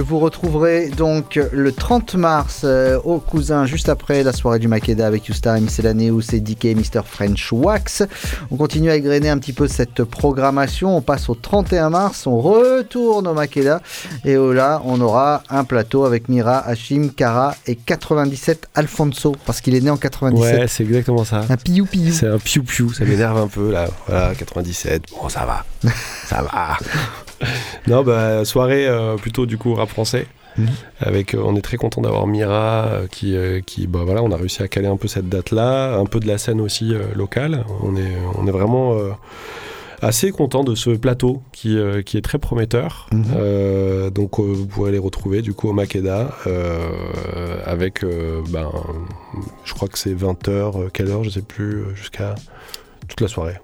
Que 0.00 0.06
vous 0.06 0.18
retrouverez 0.18 0.88
donc 0.88 1.38
le 1.52 1.72
30 1.72 2.14
mars 2.14 2.62
euh, 2.64 2.98
au 3.04 3.18
Cousin, 3.18 3.66
juste 3.66 3.90
après 3.90 4.22
la 4.22 4.32
soirée 4.32 4.58
du 4.58 4.66
Makeda 4.66 5.06
avec 5.06 5.26
Youstar 5.26 5.58
et 5.58 6.10
où 6.10 6.22
c'est 6.22 6.40
DK 6.40 6.64
et 6.64 6.74
Mr. 6.74 7.02
French 7.04 7.52
Wax. 7.52 8.04
On 8.50 8.56
continue 8.56 8.88
à 8.88 8.96
égrener 8.96 9.28
un 9.28 9.36
petit 9.36 9.52
peu 9.52 9.68
cette 9.68 10.04
programmation. 10.04 10.96
On 10.96 11.02
passe 11.02 11.28
au 11.28 11.34
31 11.34 11.90
mars, 11.90 12.26
on 12.26 12.40
retourne 12.40 13.26
au 13.26 13.34
Makeda 13.34 13.82
et 14.24 14.38
oh 14.38 14.54
là, 14.54 14.80
on 14.86 15.02
aura 15.02 15.42
un 15.50 15.64
plateau 15.64 16.06
avec 16.06 16.30
Mira, 16.30 16.66
Hashim, 16.66 17.10
Kara 17.14 17.54
et 17.66 17.76
97 17.76 18.68
Alfonso 18.74 19.36
parce 19.44 19.60
qu'il 19.60 19.74
est 19.74 19.82
né 19.82 19.90
en 19.90 19.98
97. 19.98 20.60
Ouais, 20.60 20.66
c'est 20.66 20.84
exactement 20.84 21.24
ça. 21.24 21.42
Un 21.50 21.56
piou 21.58 21.84
piou. 21.84 22.10
C'est 22.10 22.28
un 22.28 22.38
piou 22.38 22.62
piou, 22.62 22.90
ça 22.90 23.04
m'énerve 23.04 23.36
un 23.36 23.48
peu 23.48 23.70
là. 23.70 23.88
Voilà, 24.06 24.34
97. 24.34 25.02
Bon, 25.20 25.28
ça 25.28 25.44
va. 25.44 25.92
ça 26.26 26.40
va. 26.40 26.78
non, 27.86 28.02
bah, 28.02 28.44
soirée 28.44 28.86
euh, 28.86 29.16
plutôt 29.16 29.46
du 29.46 29.58
coup 29.58 29.74
rap 29.74 29.88
français. 29.88 30.26
Mhm. 30.58 30.68
Avec, 31.00 31.34
euh, 31.34 31.42
on 31.44 31.56
est 31.56 31.62
très 31.62 31.76
content 31.76 32.00
d'avoir 32.00 32.26
Mira 32.26 32.86
euh, 32.86 33.06
qui, 33.06 33.36
euh, 33.36 33.60
qui 33.60 33.86
bah, 33.86 34.00
voilà, 34.04 34.22
on 34.22 34.30
a 34.30 34.36
réussi 34.36 34.62
à 34.62 34.68
caler 34.68 34.88
un 34.88 34.96
peu 34.96 35.08
cette 35.08 35.28
date-là, 35.28 35.96
un 35.96 36.06
peu 36.06 36.20
de 36.20 36.26
la 36.26 36.38
scène 36.38 36.60
aussi 36.60 36.92
locale. 37.14 37.64
On 37.82 37.96
est, 37.96 38.16
on 38.36 38.46
est 38.46 38.50
vraiment 38.50 38.96
assez 40.02 40.30
content 40.30 40.64
de 40.64 40.74
ce 40.74 40.90
plateau 40.90 41.42
qui, 41.52 41.78
qui 42.06 42.16
est 42.16 42.22
très 42.22 42.38
prometteur. 42.38 43.08
Mhm. 43.12 44.10
Donc 44.10 44.38
vous 44.40 44.66
pourrez 44.66 44.92
les 44.92 44.98
retrouver 44.98 45.42
du 45.42 45.52
coup 45.52 45.68
au 45.68 45.72
Makeda 45.72 46.34
avec, 47.64 48.04
ben, 48.50 48.70
je 49.64 49.74
crois 49.74 49.88
que 49.88 49.98
c'est 49.98 50.14
20h, 50.14 50.90
quelle 50.92 51.08
heure, 51.08 51.24
je 51.24 51.30
sais 51.30 51.42
plus, 51.42 51.84
jusqu'à 51.94 52.34
toute 53.08 53.20
la 53.20 53.28
soirée. 53.28 53.56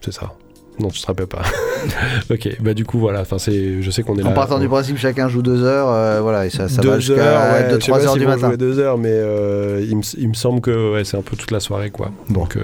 C'est 0.00 0.12
ça. 0.12 0.34
Non, 0.78 0.88
tu 0.88 1.00
te 1.00 1.06
rappelles 1.06 1.26
pas. 1.26 1.42
ok, 2.30 2.56
bah 2.60 2.74
du 2.74 2.84
coup 2.84 2.98
voilà, 2.98 3.20
enfin 3.20 3.38
c'est, 3.38 3.82
je 3.82 3.90
sais 3.90 4.02
qu'on 4.02 4.16
est 4.16 4.22
là. 4.22 4.30
En 4.30 4.32
partant 4.32 4.58
du 4.58 4.68
principe, 4.68 4.96
chacun 4.98 5.28
joue 5.28 5.42
deux 5.42 5.62
heures, 5.62 5.88
euh, 5.90 6.20
voilà, 6.20 6.46
et 6.46 6.50
ça, 6.50 6.68
ça 6.68 6.76
va 6.76 6.82
deux 6.82 7.00
jusqu'à 7.00 7.22
heures, 7.22 7.52
ouais, 7.70 7.76
2-3 7.76 7.78
je 7.78 7.84
sais 7.84 7.90
pas 7.92 7.98
heures 7.98 8.12
s'ils 8.12 8.20
du 8.20 8.26
matin. 8.26 8.48
jouer 8.48 8.56
deux 8.56 8.78
heures, 8.78 8.98
mais 8.98 9.10
euh, 9.12 9.84
il, 9.88 9.96
me, 9.96 10.02
il 10.18 10.28
me 10.28 10.34
semble 10.34 10.60
que 10.60 10.94
ouais, 10.94 11.04
c'est 11.04 11.16
un 11.16 11.22
peu 11.22 11.36
toute 11.36 11.50
la 11.50 11.60
soirée 11.60 11.90
quoi. 11.90 12.10
Donc 12.30 12.56
euh, 12.56 12.62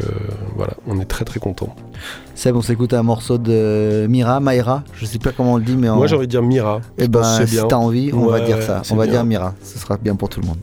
voilà, 0.56 0.74
on 0.86 1.00
est 1.00 1.04
très 1.04 1.24
très 1.24 1.40
content. 1.40 1.74
Seb, 2.34 2.54
on 2.56 2.62
s'écoute 2.62 2.94
un 2.94 3.02
morceau 3.02 3.38
de 3.38 4.06
Mira, 4.08 4.40
Maïra, 4.40 4.84
je 4.94 5.04
sais 5.06 5.18
pas 5.18 5.32
comment 5.32 5.54
on 5.54 5.56
le 5.56 5.64
dit, 5.64 5.76
mais 5.76 5.88
en... 5.88 5.96
Moi 5.96 6.06
j'ai 6.06 6.16
envie 6.16 6.26
de 6.26 6.30
dire 6.30 6.42
Mira. 6.42 6.80
Eh 6.96 7.04
Je 7.04 7.08
pense 7.08 7.38
ben, 7.38 7.46
si 7.46 7.56
t'as 7.68 7.76
envie, 7.76 8.12
on 8.12 8.26
va 8.26 8.40
dire 8.40 8.62
ça. 8.62 8.82
On 8.90 8.96
va 8.96 9.04
bien. 9.04 9.14
dire 9.14 9.24
Mira. 9.24 9.54
Ce 9.62 9.78
sera 9.78 9.96
bien 9.96 10.14
pour 10.14 10.28
tout 10.28 10.40
le 10.40 10.46
monde. 10.46 10.58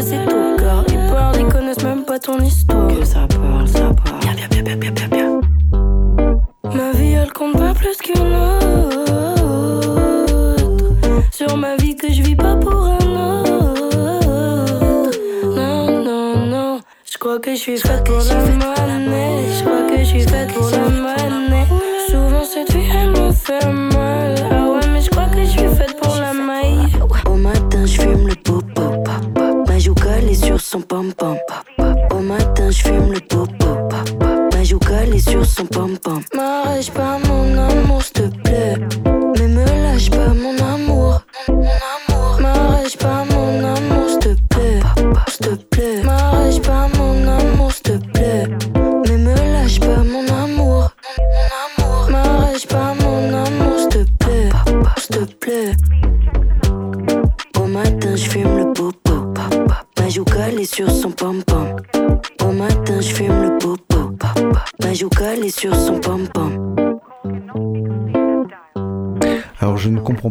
C'est 0.00 0.24
tout. 0.26 0.56
Car 0.58 0.84
ils 0.88 1.10
parlent, 1.10 1.40
ils 1.40 1.46
connaissent 1.46 1.82
même 1.82 2.04
pas 2.04 2.18
ton 2.18 2.38
histoire. 2.40 2.87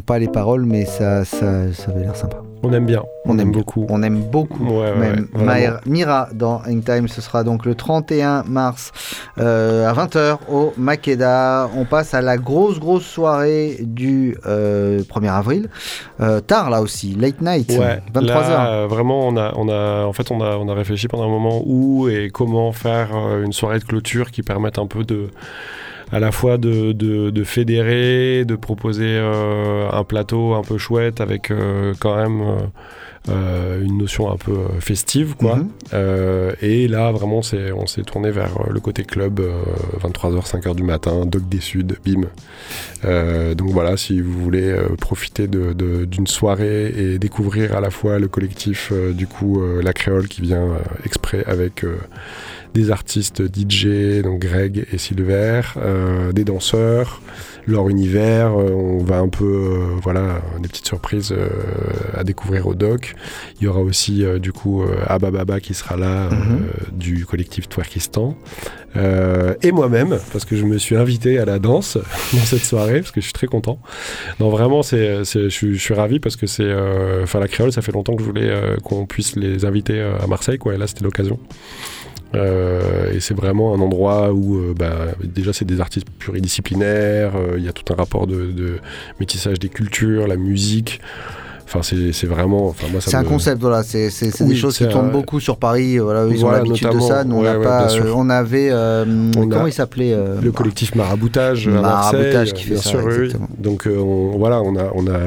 Pas 0.07 0.17
les 0.19 0.27
paroles, 0.29 0.65
mais 0.65 0.85
ça, 0.85 1.23
ça, 1.25 1.71
ça 1.73 1.91
avait 1.91 1.99
l'air 2.01 2.15
sympa. 2.15 2.37
On 2.63 2.73
aime 2.73 2.87
bien. 2.87 3.03
On, 3.25 3.37
aime 3.37 3.51
beaucoup. 3.51 3.85
On 3.89 4.01
aime 4.01 4.19
beaucoup. 4.19 4.65
Ouais, 4.65 4.91
ouais, 4.91 4.95
même. 4.95 5.27
Maïr- 5.35 5.79
Mira 5.85 6.27
dans 6.33 6.59
Hangtime, 6.67 7.07
ce 7.07 7.21
sera 7.21 7.43
donc 7.43 7.65
le 7.67 7.75
31 7.75 8.43
mars 8.47 8.91
euh, 9.37 9.87
à 9.87 9.93
20h 9.93 10.37
au 10.51 10.73
Makeda. 10.75 11.69
On 11.77 11.85
passe 11.85 12.15
à 12.15 12.21
la 12.21 12.37
grosse, 12.37 12.79
grosse 12.79 13.05
soirée 13.05 13.77
du 13.81 14.35
euh, 14.47 15.01
1er 15.03 15.31
avril. 15.31 15.69
Euh, 16.19 16.39
tard 16.41 16.71
là 16.71 16.81
aussi, 16.81 17.13
late 17.13 17.41
night, 17.41 17.69
Ouais, 17.77 18.01
23h. 18.15 18.25
là, 18.25 18.67
euh, 18.71 18.87
vraiment, 18.87 19.27
on 19.27 19.37
a, 19.37 19.53
on 19.55 19.69
a, 19.69 20.05
en 20.05 20.13
fait, 20.13 20.31
on 20.31 20.41
a, 20.41 20.57
on 20.57 20.67
a 20.67 20.73
réfléchi 20.73 21.07
pendant 21.07 21.25
un 21.25 21.29
moment 21.31 21.61
où 21.63 22.09
et 22.09 22.31
comment 22.33 22.71
faire 22.71 23.09
euh, 23.15 23.43
une 23.45 23.53
soirée 23.53 23.77
de 23.79 23.83
clôture 23.85 24.31
qui 24.31 24.41
permette 24.41 24.79
un 24.79 24.87
peu 24.87 25.03
de, 25.03 25.27
à 26.11 26.19
la 26.19 26.31
fois 26.31 26.57
de, 26.57 26.93
de, 26.93 27.29
de 27.29 27.43
fédérer, 27.43 28.45
de 28.45 28.55
proposer 28.55 29.05
euh, 29.07 29.89
un 29.91 30.03
plateau 30.03 30.53
un 30.53 30.61
peu 30.61 30.77
chouette 30.77 31.19
avec 31.19 31.51
euh, 31.51 31.93
quand 31.99 32.15
même 32.15 32.41
euh, 33.29 33.83
une 33.83 33.97
notion 33.97 34.31
un 34.31 34.37
peu 34.37 34.55
festive, 34.79 35.35
quoi. 35.35 35.57
Mhm. 35.57 35.69
Et 36.61 36.87
là, 36.87 37.11
vraiment, 37.11 37.39
on 37.39 37.85
s'est 37.87 38.03
tourné 38.03 38.31
vers 38.31 38.51
le 38.71 38.79
côté 38.79 39.03
club, 39.03 39.41
23h, 40.01 40.47
5h 40.49 40.75
du 40.75 40.83
matin, 40.83 41.25
Doc 41.25 41.49
des 41.49 41.59
Sud, 41.59 41.97
bim. 42.05 42.21
Donc 43.55 43.69
voilà, 43.71 43.97
si 43.97 44.21
vous 44.21 44.31
voulez 44.31 44.73
profiter 45.01 45.47
de- 45.47 46.05
d'une 46.05 46.27
soirée 46.27 46.87
et 46.87 47.19
découvrir 47.19 47.75
à 47.75 47.81
la 47.81 47.89
fois 47.89 48.17
le 48.17 48.29
collectif, 48.29 48.93
du 48.93 49.27
coup, 49.27 49.61
La 49.83 49.91
Créole 49.91 50.29
qui 50.29 50.39
vient 50.39 50.69
exprès 51.05 51.43
avec 51.47 51.83
des 52.77 52.91
artistes 52.91 53.41
DJ, 53.43 54.21
donc 54.21 54.39
Greg 54.39 54.85
et 54.93 54.99
Silver, 54.99 55.61
euh, 55.77 56.31
des 56.31 56.43
danseurs, 56.43 57.21
leur 57.65 57.89
univers, 57.89 58.51
euh, 58.57 58.69
on 58.71 59.03
va 59.03 59.17
un 59.17 59.29
peu, 59.29 59.45
euh, 59.45 59.77
voilà, 60.01 60.41
des 60.61 60.67
petites 60.69 60.85
surprises 60.85 61.35
à 62.13 62.23
découvrir 62.23 62.67
au 62.67 62.75
doc. 62.75 63.15
Il 63.59 63.65
y 63.65 63.67
aura 63.67 63.81
aussi, 63.81 64.23
du 64.39 64.53
coup, 64.53 64.83
euh, 64.83 64.95
Abba 65.07 65.31
Baba 65.31 65.59
qui 65.59 65.73
sera 65.73 65.97
là, 65.97 66.29
Mhm. 66.29 66.67
du 66.93 67.25
collectif 67.25 67.67
Twerkistan. 67.67 68.35
Et 69.61 69.71
moi-même, 69.71 70.17
parce 70.31 70.43
que 70.43 70.55
je 70.55 70.65
me 70.65 70.79
suis 70.79 70.95
invité 70.95 71.37
à 71.37 71.45
la 71.45 71.59
danse 71.59 71.97
dans 72.33 72.39
cette 72.39 72.63
soirée, 72.63 73.01
parce 73.01 73.11
que 73.11 73.21
je 73.21 73.25
suis 73.25 73.33
très 73.33 73.45
content. 73.45 73.79
Non, 74.39 74.49
vraiment, 74.49 74.81
c'est, 74.81 75.23
je, 75.23 75.49
suis, 75.49 75.93
ravi 75.93 76.19
parce 76.19 76.35
que 76.35 76.47
c'est. 76.47 76.73
Enfin, 77.21 77.39
la 77.39 77.47
créole, 77.47 77.71
ça 77.71 77.83
fait 77.83 77.91
longtemps 77.91 78.15
que 78.15 78.23
je 78.23 78.27
voulais 78.27 78.51
qu'on 78.83 79.05
puisse 79.05 79.35
les 79.35 79.65
inviter 79.65 80.01
à 80.01 80.25
Marseille, 80.25 80.57
quoi. 80.57 80.73
Et 80.73 80.77
là, 80.77 80.87
c'était 80.87 81.03
l'occasion. 81.03 81.37
Euh, 82.35 83.13
et 83.13 83.19
c'est 83.21 83.33
vraiment 83.33 83.73
un 83.73 83.79
endroit 83.79 84.33
où 84.33 84.57
euh, 84.57 84.73
bah, 84.77 84.91
déjà 85.23 85.53
c'est 85.53 85.65
des 85.65 85.79
artistes 85.79 86.07
pluridisciplinaires, 86.19 87.33
euh, 87.35 87.55
il 87.57 87.63
y 87.63 87.69
a 87.69 87.71
tout 87.71 87.91
un 87.93 87.95
rapport 87.95 88.27
de, 88.27 88.47
de 88.51 88.79
métissage 89.19 89.59
des 89.59 89.69
cultures, 89.69 90.27
la 90.27 90.35
musique. 90.35 90.99
Enfin, 91.69 91.81
c'est, 91.83 92.27
vraiment. 92.27 92.67
Enfin, 92.67 92.87
moi, 92.89 93.01
ça 93.01 93.11
C'est 93.11 93.17
un 93.17 93.25
concept, 93.25 93.59
voilà. 93.59 93.83
C'est 93.83 94.09
Oui, 94.39 94.47
des 94.47 94.55
choses 94.55 94.77
qui 94.77 94.85
c'est 94.85 94.89
tournent 94.89 95.07
un- 95.09 95.11
beaucoup 95.11 95.41
sur 95.41 95.57
Paris. 95.57 95.97
Voilà, 95.97 96.25
ils 96.29 96.37
ont 96.37 96.47
Voilà, 96.47 96.63
l'habitude 96.63 96.89
de 96.91 96.99
ça. 97.01 97.25
Nous, 97.25 97.35
on 97.35 97.39
Ouais, 97.41 97.51
n'a 97.51 97.57
ouais, 97.59 97.63
pas. 97.65 97.87
on 98.15 98.29
avait. 98.29 98.71
On 98.73 99.31
comment 99.49 99.65
a 99.65 99.67
il 99.67 99.73
s'appelait 99.73 100.15
le 100.41 100.51
collectif 100.53 100.95
Maraboutage 100.95 101.67
Maraboutage 101.67 102.53
qui 102.53 102.63
fait 102.63 102.77
ça, 102.77 102.89
sûr, 102.89 103.03
oui. 103.05 103.33
Donc 103.57 103.85
on, 103.85 104.37
voilà, 104.37 104.61
on 104.61 104.77
a, 104.77 104.89
on, 104.95 105.07
a, 105.07 105.19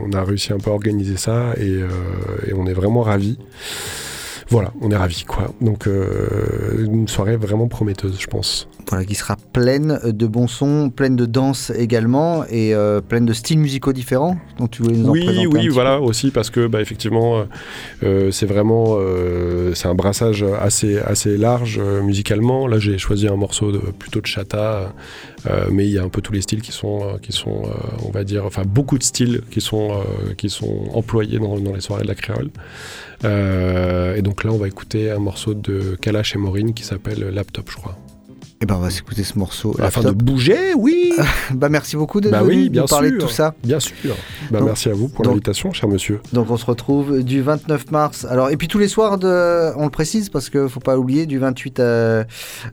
on 0.00 0.12
a 0.12 0.22
réussi 0.22 0.52
un 0.52 0.58
peu 0.58 0.70
à 0.70 0.74
organiser 0.74 1.16
ça 1.16 1.54
et, 1.60 1.80
et 2.46 2.52
on 2.56 2.66
est 2.66 2.72
vraiment 2.74 3.02
ravis. 3.02 3.36
Voilà, 4.50 4.72
on 4.80 4.90
est 4.90 4.96
ravis 4.96 5.24
quoi. 5.26 5.52
Donc 5.60 5.86
euh, 5.86 6.84
une 6.86 7.06
soirée 7.06 7.36
vraiment 7.36 7.68
prometteuse, 7.68 8.18
je 8.18 8.26
pense. 8.26 8.66
voilà, 8.88 9.04
qui 9.04 9.14
sera 9.14 9.36
pleine 9.52 9.98
de 10.04 10.26
bons 10.26 10.48
sons, 10.48 10.90
pleine 10.90 11.16
de 11.16 11.26
danse 11.26 11.70
également 11.76 12.44
et 12.48 12.74
euh, 12.74 13.02
pleine 13.02 13.26
de 13.26 13.34
styles 13.34 13.58
musicaux 13.58 13.92
différents 13.92 14.38
dont 14.58 14.66
tu 14.66 14.82
voulais 14.82 14.96
nous 14.96 15.08
en 15.08 15.12
Oui, 15.12 15.24
présenter 15.24 15.46
un 15.46 15.50
oui, 15.50 15.58
petit 15.60 15.68
voilà 15.68 16.00
aussi 16.00 16.30
parce 16.30 16.48
que 16.48 16.66
bah, 16.66 16.80
effectivement, 16.80 17.44
euh, 18.02 18.30
c'est 18.30 18.46
vraiment 18.46 18.96
c'est 19.74 19.88
un 19.88 19.94
brassage 19.94 20.42
assez 20.60 20.98
assez 20.98 21.36
large 21.36 21.78
musicalement. 22.02 22.66
Là, 22.66 22.78
j'ai 22.78 22.96
choisi 22.96 23.28
un 23.28 23.36
morceau 23.36 23.70
de 23.70 23.78
plutôt 23.78 24.20
de 24.20 24.26
chata, 24.26 24.94
mais 25.70 25.86
il 25.86 25.92
y 25.92 25.98
a 25.98 26.02
un 26.02 26.08
peu 26.08 26.20
tous 26.20 26.32
les 26.32 26.42
styles 26.42 26.62
qui 26.62 26.72
sont 26.72 27.00
euh, 27.02 27.18
qui 27.18 27.32
sont, 27.32 27.62
euh, 27.64 28.06
on 28.06 28.10
va 28.10 28.24
dire, 28.24 28.44
enfin 28.44 28.62
beaucoup 28.66 28.98
de 28.98 29.02
styles 29.02 29.42
qui 29.50 29.60
sont 29.60 29.92
euh, 29.92 30.34
qui 30.36 30.50
sont 30.50 30.88
employés 30.94 31.38
dans, 31.38 31.58
dans 31.58 31.74
les 31.74 31.80
soirées 31.80 32.02
de 32.02 32.08
la 32.08 32.14
créole. 32.14 32.50
Euh, 33.24 34.14
et 34.16 34.22
donc 34.22 34.44
là, 34.44 34.52
on 34.52 34.58
va 34.58 34.68
écouter 34.68 35.10
un 35.10 35.18
morceau 35.18 35.54
de 35.54 35.96
Kalash 36.00 36.34
et 36.34 36.38
Maureen 36.38 36.74
qui 36.74 36.84
s'appelle 36.84 37.20
Laptop, 37.30 37.70
je 37.70 37.76
crois. 37.76 37.96
Et 38.60 38.66
ben 38.66 38.74
on 38.74 38.80
va 38.80 38.90
s'écouter 38.90 39.22
ce 39.22 39.38
morceau. 39.38 39.76
Afin 39.80 40.02
de 40.02 40.10
bouger, 40.10 40.74
oui. 40.76 41.12
bah 41.54 41.68
merci 41.68 41.94
beaucoup 41.94 42.20
de 42.20 42.28
Bah 42.28 42.40
nous 42.42 42.48
oui, 42.48 42.68
bien 42.68 42.86
parler 42.86 43.10
sûr. 43.10 43.18
de 43.18 43.22
tout 43.22 43.28
ça. 43.30 43.54
Bien 43.62 43.78
sûr. 43.78 44.16
Bah, 44.50 44.58
Donc- 44.58 44.66
merci 44.66 44.88
à 44.88 44.94
vous 44.94 45.06
pour 45.08 45.24
l'invitation, 45.24 45.72
cher 45.72 45.88
monsieur. 45.88 46.18
Donc 46.32 46.50
on 46.50 46.56
se 46.56 46.66
retrouve 46.66 47.22
du 47.22 47.40
29 47.40 47.92
mars. 47.92 48.26
Alors 48.28 48.50
et 48.50 48.56
puis 48.56 48.66
tous 48.66 48.78
les 48.80 48.88
soirs 48.88 49.16
de, 49.18 49.72
on 49.76 49.84
le 49.84 49.90
précise 49.90 50.28
parce 50.28 50.50
que 50.50 50.66
faut 50.66 50.80
pas 50.80 50.98
oublier 50.98 51.26
du 51.26 51.38
28 51.38 51.78
à, 51.78 51.82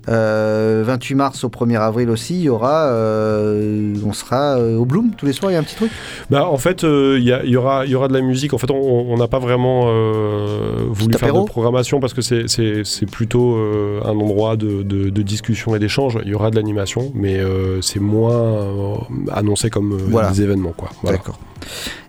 euh, 0.09 0.83
28 0.87 1.13
mars 1.15 1.43
au 1.43 1.49
1er 1.49 1.79
avril 1.79 2.09
aussi, 2.09 2.33
il 2.35 2.41
y 2.45 2.49
aura, 2.49 2.87
euh, 2.87 3.93
on 4.03 4.13
sera 4.13 4.57
euh, 4.57 4.77
au 4.77 4.85
Bloom 4.85 5.11
tous 5.15 5.27
les 5.27 5.33
soirs. 5.33 5.51
Il 5.51 5.53
y 5.53 5.57
a 5.57 5.59
un 5.59 5.63
petit 5.63 5.75
truc? 5.75 5.91
Bah, 6.31 6.47
en 6.47 6.57
fait, 6.57 6.83
euh, 6.83 7.17
il 7.19 7.25
y, 7.25 7.51
y 7.51 7.57
aura, 7.57 7.85
y 7.85 7.93
aura 7.93 8.07
de 8.07 8.13
la 8.13 8.21
musique. 8.21 8.55
En 8.55 8.57
fait, 8.57 8.71
on 8.71 9.15
n'a 9.17 9.27
pas 9.27 9.37
vraiment 9.39 9.83
euh, 9.87 10.77
voulu 10.89 11.15
faire 11.15 11.33
de 11.35 11.45
programmation 11.45 11.99
parce 11.99 12.15
que 12.15 12.21
c'est- 12.21 13.05
plutôt 13.11 13.55
euh, 13.55 13.99
un 14.03 14.17
endroit 14.17 14.55
de, 14.57 14.81
de- 14.81 15.09
de 15.11 15.21
discussion 15.21 15.74
et 15.75 15.79
d'échange. 15.79 16.17
Il 16.23 16.29
y 16.29 16.33
aura 16.33 16.49
de 16.51 16.55
l'animation, 16.55 17.11
mais 17.13 17.37
euh, 17.37 17.81
c'est 17.81 17.99
moins 17.99 18.33
euh, 18.33 18.95
annoncé 19.31 19.69
comme 19.69 19.93
euh, 19.93 19.97
Voilà. 20.09 20.31
des 20.31 20.41
événements. 20.41 20.73
Quoi. 20.75 20.89
Voilà. 21.01 21.17
D'accord. 21.17 21.39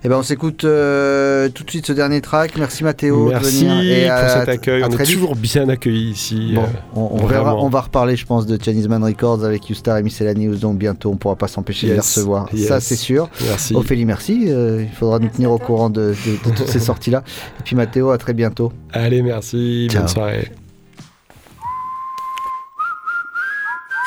Et 0.05 0.09
ben 0.09 0.17
on 0.19 0.23
s'écoute 0.23 0.64
euh, 0.64 1.49
tout 1.49 1.64
de 1.64 1.71
suite 1.71 1.87
ce 1.87 1.93
dernier 1.93 2.21
track. 2.21 2.53
Merci 2.59 2.85
Mathéo 2.85 3.29
Merci 3.29 3.64
de 3.64 3.69
venir 3.71 3.97
et 3.99 4.05
pour 4.05 4.12
à- 4.14 4.29
cet 4.41 4.49
accueil. 4.49 4.83
On 4.85 4.89
est 4.91 4.97
vite. 5.03 5.14
toujours 5.14 5.35
bien 5.35 5.69
accueillis 5.69 6.11
ici. 6.11 6.53
Bon, 6.55 6.64
on, 6.95 7.23
on 7.23 7.27
verra, 7.27 7.57
on 7.57 7.69
va 7.69 7.81
reparler, 7.81 8.17
je 8.17 8.27
pense, 8.27 8.45
de 8.47 8.59
Chinese 8.62 8.87
Man 8.89 9.03
Records 9.03 9.45
avec 9.45 9.69
Youstar 9.69 9.97
et 9.99 10.03
Miscellaneous, 10.03 10.57
donc 10.57 10.77
bientôt 10.79 11.11
on 11.11 11.17
pourra 11.17 11.37
pas 11.37 11.49
s'empêcher 11.49 11.89
de 11.89 11.93
les 11.95 12.01
recevoir. 12.01 12.49
yes. 12.53 12.69
Ça, 12.69 12.81
c'est 12.81 12.97
sûr. 12.97 13.29
Merci. 13.47 13.75
Ophélie, 13.75 14.05
merci. 14.05 14.45
Euh, 14.49 14.83
il 14.83 14.95
faudra 14.95 15.19
nous 15.19 15.29
tenir 15.29 15.51
au 15.51 15.59
courant 15.59 15.91
de, 15.91 16.14
de- 16.27 16.51
de 16.51 16.55
toutes 16.55 16.69
ces 16.69 16.81
sorties-là. 16.81 17.23
Et 17.61 17.62
puis 17.64 17.75
Mathéo, 17.77 18.11
à 18.11 18.19
très 18.19 18.35
bientôt. 18.35 18.73
Allez, 18.93 19.23
merci. 19.23 19.89
Ciao. 19.91 20.03
Bonne 20.03 20.09
soirée. 20.09 20.66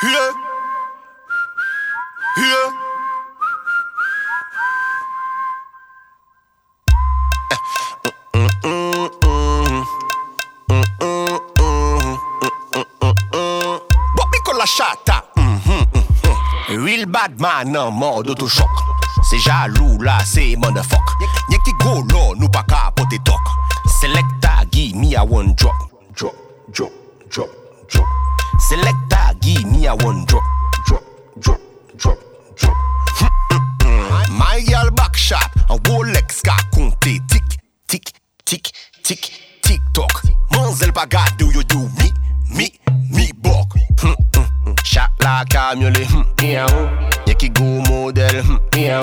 Yeah. 0.02 0.32
Yeah. 2.38 2.70
Bon, 14.16 14.56
la 14.56 14.64
chata, 14.64 15.22
mm-hmm, 15.36 15.70
mm-hmm. 15.92 16.84
real 16.84 17.04
bad 17.06 17.38
man 17.38 17.72
nan 17.72 17.92
mor 17.92 18.22
d'autochok 18.24 18.70
Se 19.28 19.36
jalou 19.36 20.00
la 20.02 20.24
se 20.24 20.56
motherfuck. 20.56 21.12
Nye 21.50 21.58
ki 21.64 21.76
golo 21.84 22.34
nou 22.40 22.48
pa 22.48 22.64
ka 22.64 22.88
pote 22.96 23.20
tok 23.24 23.52
Selekta 24.00 24.64
gi 24.72 24.94
mi 24.96 25.14
a 25.14 25.24
one 25.24 25.52
drop. 25.54 25.76
Drop, 26.16 26.34
drop, 26.72 26.92
drop, 27.28 27.50
drop. 27.92 28.29
Selecta, 28.70 29.34
give 29.40 29.64
me 29.64 29.84
a 29.88 29.96
one 29.96 30.24
drop. 30.26 30.44
Drop, 30.86 31.02
drop, 31.40 31.58
drop, 31.96 32.18
drop. 32.56 32.76
My 34.30 34.62
girl 34.64 34.92
back 34.92 35.16
shot, 35.16 35.50
un 35.68 35.76
Rolex 35.88 36.40
qu'a 36.40 36.54
compté 36.72 37.18
tic, 37.28 37.42
tic, 37.88 38.12
tic, 38.44 38.70
tic, 39.02 39.32
tic 39.60 39.80
toc. 39.92 40.22
Manzel 40.52 40.92
pas 40.92 41.06
gade 41.06 41.42
ou 41.42 41.50
yo 41.50 41.64
do 41.64 41.80
mi, 41.98 42.12
mi, 42.54 42.72
mi 43.10 43.32
bok. 43.32 43.74
Chat 44.84 45.10
la 45.18 45.44
camiolet, 45.50 46.06
hum, 46.14 46.24
miaou. 46.40 46.86
Y'a 47.26 47.34
qui 47.34 47.50
go 47.50 47.64
modèle, 47.88 48.44
miaou. 48.72 49.02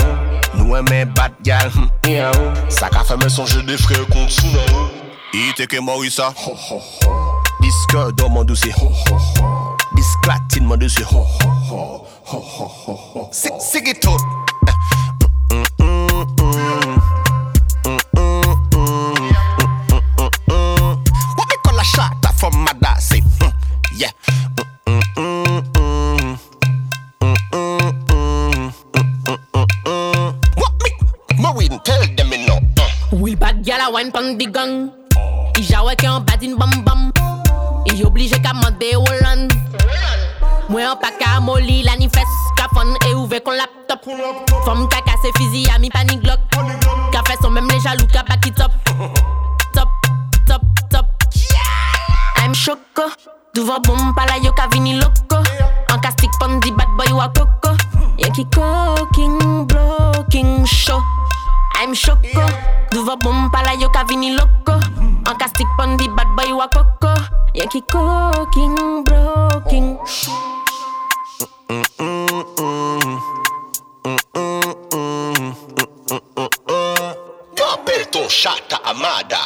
Nous 0.54 0.78
aimons 0.78 1.12
bad 1.14 1.34
gal, 1.44 1.70
miaou. 2.06 2.54
Ça 2.70 2.88
qu'a 2.88 3.04
fait 3.04 3.22
me 3.22 3.28
songer 3.28 3.64
des 3.64 3.78
frères 3.78 4.08
contre 4.08 4.32
Sunao. 4.32 4.92
Ite 5.34 5.68
que 5.68 5.78
Morissa, 5.82 6.34
disque 7.68 8.16
dans 8.16 8.30
mon 8.30 8.46
dossier. 8.46 8.74
Disclatine 9.94 10.64
mon 10.64 10.78
dossier. 10.78 11.06
C'est 13.32 13.52
me 32.24 32.38
no. 32.48 32.60
Will 33.12 33.36
bad 33.36 33.64
gal 33.64 33.82
a 33.82 33.92
wine 33.92 34.12
pon 34.12 34.38
di 34.38 34.46
gang? 34.48 34.90
I 35.58 35.62
jawe 35.66 35.96
ke 35.98 36.06
an 36.06 36.24
bad 36.24 36.44
in 36.44 36.56
bam 36.56 36.77
Mwen 40.78 40.94
an 40.94 41.00
pa 41.02 41.10
ka 41.10 41.40
moli 41.42 41.82
la 41.82 41.96
ni 41.98 42.06
fes 42.06 42.30
Ka 42.54 42.68
fon 42.70 42.94
e 43.10 43.16
ouve 43.18 43.40
kon 43.42 43.58
laptop. 43.58 44.06
Fom 44.62 44.86
ka 44.86 45.00
kase 45.08 45.32
fizi 45.34 45.66
a 45.74 45.80
mi 45.82 45.90
pani 45.90 46.22
glock 46.22 46.38
Ka 47.10 47.24
fe 47.26 47.34
son 47.42 47.50
mem 47.50 47.66
le 47.66 47.80
jalou 47.82 48.06
ka 48.14 48.22
up 48.22 48.72
Top, 49.74 49.90
top, 50.46 50.62
top 50.92 51.06
I'm 52.38 52.54
choco 52.54 53.10
Duvo 53.56 53.82
boom 53.82 54.14
pala 54.14 54.38
yo 54.38 54.54
ka 54.54 54.68
vini 54.70 55.02
loco 55.02 55.42
An 55.90 55.98
ka 56.00 56.12
stick 56.12 56.30
pon 56.40 56.60
di 56.60 56.70
bad 56.70 56.94
boy 56.94 57.10
wa 57.10 57.26
Yen 58.20 58.32
ki 58.34 58.46
cooking, 58.54 59.66
blocking 59.66 60.64
show. 60.66 61.02
I'm 61.74 61.96
choco 61.96 62.46
Duvo 62.94 63.18
boom 63.18 63.50
pala 63.50 63.74
yo 63.82 63.90
ka 63.90 64.04
vini 64.04 64.38
loco 64.38 64.78
An 65.26 65.38
ka 65.42 65.48
stick 65.48 65.68
pon 65.76 65.98
di 65.98 66.08
bad 66.08 66.30
boy 66.38 66.54
wa 66.54 66.70
Yen 67.56 67.68
ki 67.68 67.82
cooking, 67.90 69.04
blocking 69.04 69.98
Yo 69.98 70.67
aperto 77.74 78.28
chata 78.28 78.82
amada. 78.84 79.40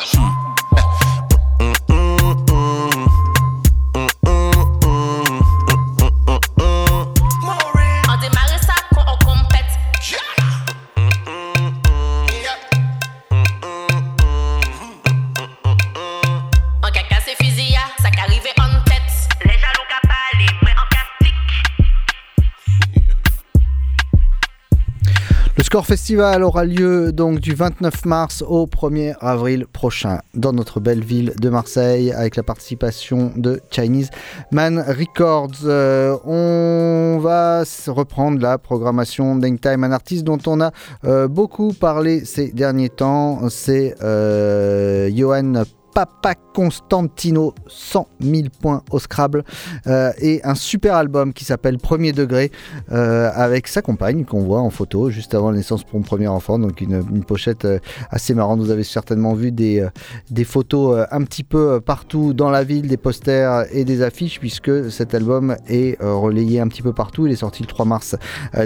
Score 25.71 25.85
Festival 25.85 26.43
aura 26.43 26.65
lieu 26.65 27.13
donc 27.13 27.39
du 27.39 27.53
29 27.53 28.03
mars 28.03 28.43
au 28.45 28.65
1er 28.65 29.15
avril 29.21 29.65
prochain 29.71 30.19
dans 30.33 30.51
notre 30.51 30.81
belle 30.81 31.01
ville 31.01 31.31
de 31.39 31.47
Marseille 31.47 32.11
avec 32.11 32.35
la 32.35 32.43
participation 32.43 33.31
de 33.37 33.61
Chinese 33.71 34.09
Man 34.51 34.83
Records. 34.85 35.63
Euh, 35.63 36.17
on 36.25 37.19
va 37.21 37.63
reprendre 37.87 38.41
la 38.41 38.57
programmation 38.57 39.37
d'Hangtime, 39.37 39.85
un 39.85 39.93
artiste 39.93 40.25
dont 40.25 40.39
on 40.45 40.59
a 40.59 40.71
euh, 41.05 41.29
beaucoup 41.29 41.71
parlé 41.71 42.25
ces 42.25 42.51
derniers 42.51 42.89
temps. 42.89 43.47
C'est 43.47 43.95
euh, 44.03 45.09
Johan 45.15 45.63
Papa 45.93 46.35
Constantino, 46.53 47.53
100 47.67 48.07
000 48.21 48.43
points 48.61 48.83
au 48.91 48.99
Scrabble, 48.99 49.43
euh, 49.87 50.11
et 50.19 50.41
un 50.43 50.55
super 50.55 50.95
album 50.95 51.33
qui 51.33 51.45
s'appelle 51.45 51.77
Premier 51.77 52.11
Degré, 52.11 52.51
euh, 52.91 53.29
avec 53.33 53.67
sa 53.67 53.81
compagne 53.81 54.25
qu'on 54.25 54.41
voit 54.41 54.59
en 54.59 54.69
photo 54.69 55.09
juste 55.09 55.33
avant 55.33 55.51
la 55.51 55.57
naissance 55.57 55.83
pour 55.83 55.99
mon 55.99 56.03
premier 56.03 56.27
enfant, 56.27 56.59
donc 56.59 56.81
une, 56.81 57.23
pochette 57.23 57.65
euh, 57.65 57.79
assez 58.09 58.33
marrante. 58.33 58.59
Vous 58.59 58.71
avez 58.71 58.83
certainement 58.83 59.33
vu 59.33 59.51
des, 59.51 59.85
des 60.29 60.43
photos 60.43 61.05
un 61.11 61.23
petit 61.23 61.43
peu 61.43 61.79
partout 61.79 62.33
dans 62.33 62.49
la 62.49 62.63
ville, 62.63 62.87
des 62.87 62.97
posters 62.97 63.65
et 63.71 63.85
des 63.85 64.01
affiches, 64.01 64.39
puisque 64.39 64.91
cet 64.91 65.13
album 65.13 65.55
est 65.67 65.97
relayé 66.01 66.59
un 66.59 66.67
petit 66.67 66.81
peu 66.81 66.93
partout. 66.93 67.27
Il 67.27 67.33
est 67.33 67.37
sorti 67.37 67.63
le 67.63 67.67
3 67.67 67.85
mars 67.85 68.15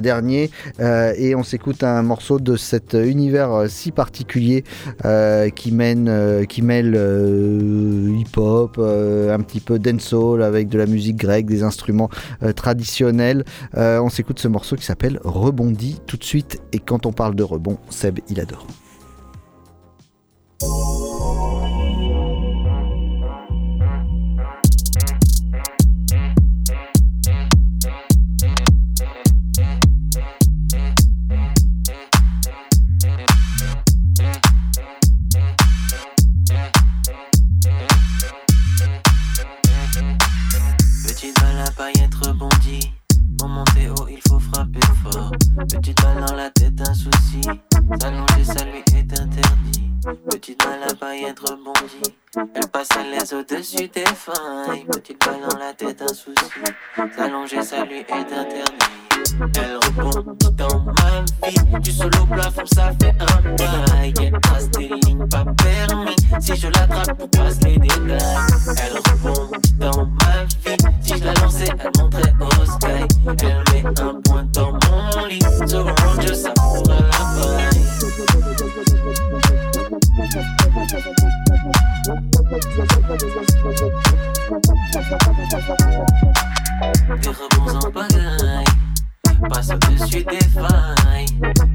dernier, 0.01 0.49
et 0.79 1.35
on 1.35 1.43
s'écoute 1.43 1.83
un 1.83 2.01
morceau 2.01 2.39
de 2.39 2.55
cet 2.55 2.93
univers 2.93 3.65
si 3.67 3.91
particulier 3.91 4.63
qui 5.55 5.71
mène, 5.71 6.45
qui 6.47 6.61
mêle 6.61 6.95
hip-hop, 8.17 8.77
euh, 8.77 9.33
un 9.33 9.39
petit 9.41 9.59
peu 9.59 9.79
dancehall 9.79 10.43
avec 10.43 10.69
de 10.69 10.77
la 10.77 10.85
musique 10.85 11.17
grecque, 11.17 11.45
des 11.45 11.63
instruments 11.63 12.09
euh, 12.43 12.53
traditionnels. 12.53 13.43
Euh, 13.77 13.99
on 13.99 14.09
s'écoute 14.09 14.39
ce 14.39 14.47
morceau 14.47 14.75
qui 14.75 14.85
s'appelle 14.85 15.19
Rebondi 15.23 15.99
tout 16.07 16.17
de 16.17 16.23
suite. 16.23 16.61
Et 16.73 16.79
quand 16.79 17.05
on 17.05 17.13
parle 17.13 17.35
de 17.35 17.43
rebond, 17.43 17.77
Seb, 17.89 18.19
il 18.29 18.39
adore. 18.39 18.67
Elle 51.01 52.67
passe 52.71 52.91
à 52.91 53.03
l'aise 53.03 53.33
au-dessus 53.33 53.87
des 53.89 54.05
failles. 54.05 54.85
Petite 54.91 55.25
balle 55.25 55.41
dans 55.49 55.57
la 55.57 55.73
tête, 55.73 56.01
un 56.01 56.07
souci. 56.07 56.35
S'allonger, 57.15 57.61
ça 57.63 57.83
lui 57.85 57.97
est 57.99 58.11
interdit. 58.11 58.63
Elle 59.57 59.77
rebond 59.77 60.35
dans 60.53 60.85
ma 60.85 61.47
vie. 61.47 61.79
Du 61.81 61.91
solo 61.91 62.25
plafond, 62.31 62.65
ça 62.65 62.91
fait 63.01 63.13
un 63.19 63.41
bail. 63.55 64.13
Elle 64.21 64.39
trace 64.41 64.69
des 64.71 64.87
lignes 64.87 65.27
pas 65.27 65.45
permis. 65.63 66.15
Si 66.39 66.55
je 66.55 66.67
l'attrape 66.67 67.17
pour 67.17 67.29
passer 67.29 67.59
les 67.65 67.77
détails. 67.77 68.37
Elle 68.77 68.97
rebond 69.11 69.51
dans 69.77 70.05
ma 70.05 70.43
vie. 70.45 70.77
Si 71.01 71.17
je 71.17 71.23
la 71.23 71.33
lançais, 71.33 71.69
elle 71.79 71.91
montrait 72.01 72.33
au 72.39 72.65
sky. 72.65 73.07
Elle 73.41 73.63
met 73.73 74.01
un 74.01 74.21
point 74.21 74.43
dans 74.53 74.71
mon 74.71 75.25
lit. 75.27 75.41
Second 75.67 76.21
je 76.21 76.33
ça 76.33 76.51
pourra 76.51 76.99
la 76.99 77.19
paille. 77.41 77.85
Des 80.75 80.81
rebonds 87.29 87.77
en 87.77 87.91
pagaille 87.91 88.65
Passe 89.49 89.69
au-dessus 89.71 90.25
des 90.25 90.45
failles 90.49 91.27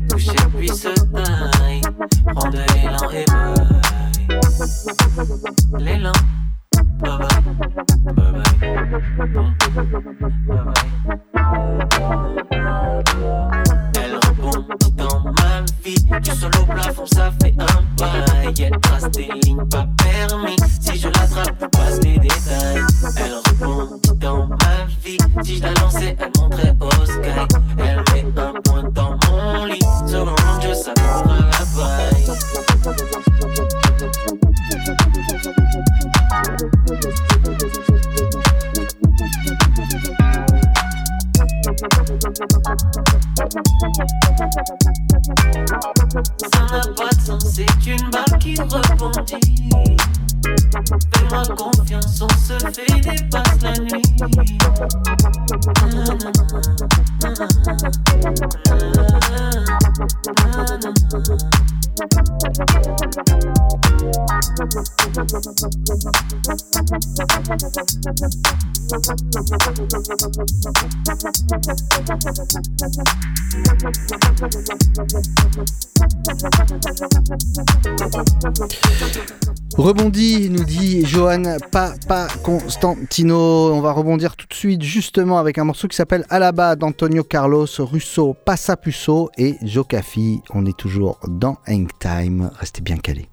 Toucher 0.09 0.37
puis 0.59 0.69
se 0.69 0.89
taille 1.13 1.81
Prends 2.27 2.51
de 2.51 2.59
l'élan 2.75 3.11
et 3.11 3.25
bye 3.25 3.55
L'élan 5.79 6.13
Bye 6.99 7.19
bye 7.19 7.29
Bye 8.05 8.33
bye 8.35 8.45
rebond 9.17 9.33
dans 9.33 9.55
ma 15.61 15.67
vie. 15.85 16.21
Du 16.23 16.31
sol 16.31 16.51
au 16.61 16.65
plafond 16.65 17.07
ça 17.07 17.33
fait 17.41 17.55
un 17.59 17.83
bail. 17.97 18.55
Elle 18.61 18.81
trace 18.81 19.11
des 19.11 19.29
lignes 19.43 19.67
pas 19.69 19.87
permis. 20.03 20.57
Si 20.81 20.99
je 20.99 21.09
l'attrape 21.09 21.55
je 21.61 21.67
passe 21.67 22.01
les 22.03 22.19
détails. 22.19 22.85
Elle 23.17 23.35
rebond 23.35 24.01
dans 24.17 24.47
ma 24.47 24.87
vie. 25.05 25.19
Si 25.43 25.57
je 25.59 25.63
la 25.63 25.73
lançais 25.75 26.17
elle 26.19 26.33
montrait 26.41 26.77
au 26.81 26.91
sky. 27.07 27.31
Elle 27.79 28.03
met 28.13 28.41
un 28.41 28.53
point 28.63 28.85
dans 28.91 29.19
mon 29.31 29.65
lit. 29.67 29.81
Selon 30.07 30.37
je 30.63 30.75
ça 30.75 30.93
pourra 30.95 31.39
la 31.39 31.65
paille 31.77 32.11
Ça 41.81 41.87
n'a 46.61 46.81
pas 46.95 47.09
de 47.09 47.21
sens, 47.25 47.43
c'est 47.55 47.87
une 47.87 48.11
balle 48.11 48.39
qui 48.39 48.55
rebondit. 48.57 49.71
Fais-moi 51.15 51.43
confiance, 51.57 52.21
on 52.21 52.29
se 52.29 52.59
fait 52.59 53.01
des 53.01 53.25
passes 53.31 53.63
la 53.63 53.73
nuit. 53.79 54.03
Rebondit, 79.77 80.51
nous 80.51 80.65
dit 80.65 81.05
Johan 81.07 81.43
Papa 81.73 82.29
Constantino. 82.43 83.73
On 83.73 83.81
va 83.81 83.93
rebondir 83.93 84.37
tout 84.37 84.47
de 84.47 84.55
suite 84.55 84.83
justement 84.83 85.39
avec 85.39 85.59
un 85.59 85.65
morceau 85.65 85.89
qui 85.89 85.97
s'appelle 85.97 86.25
Alaba 86.29 86.77
d'Antonio 86.77 87.25
Carlos 87.25 87.67
Russo 87.79 88.37
Passapusso 88.45 89.31
et 89.39 89.57
Jocafi. 89.63 90.41
On 90.55 90.67
est 90.67 90.77
toujours 90.77 91.19
dans 91.27 91.57
Hang 91.67 91.89
Time. 91.99 92.51
Restez 92.59 92.83
bien 92.83 92.99
calés. 92.99 93.30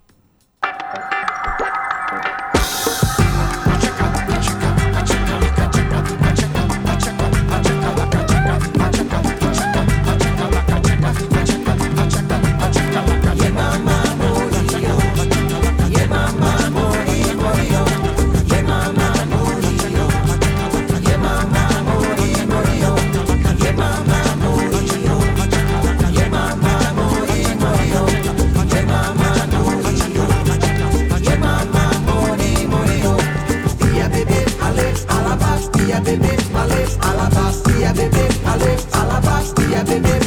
dale 38.58 38.78
a 38.92 39.06
la 39.06 39.22
pastilla 39.22 39.84
bebé. 39.84 40.27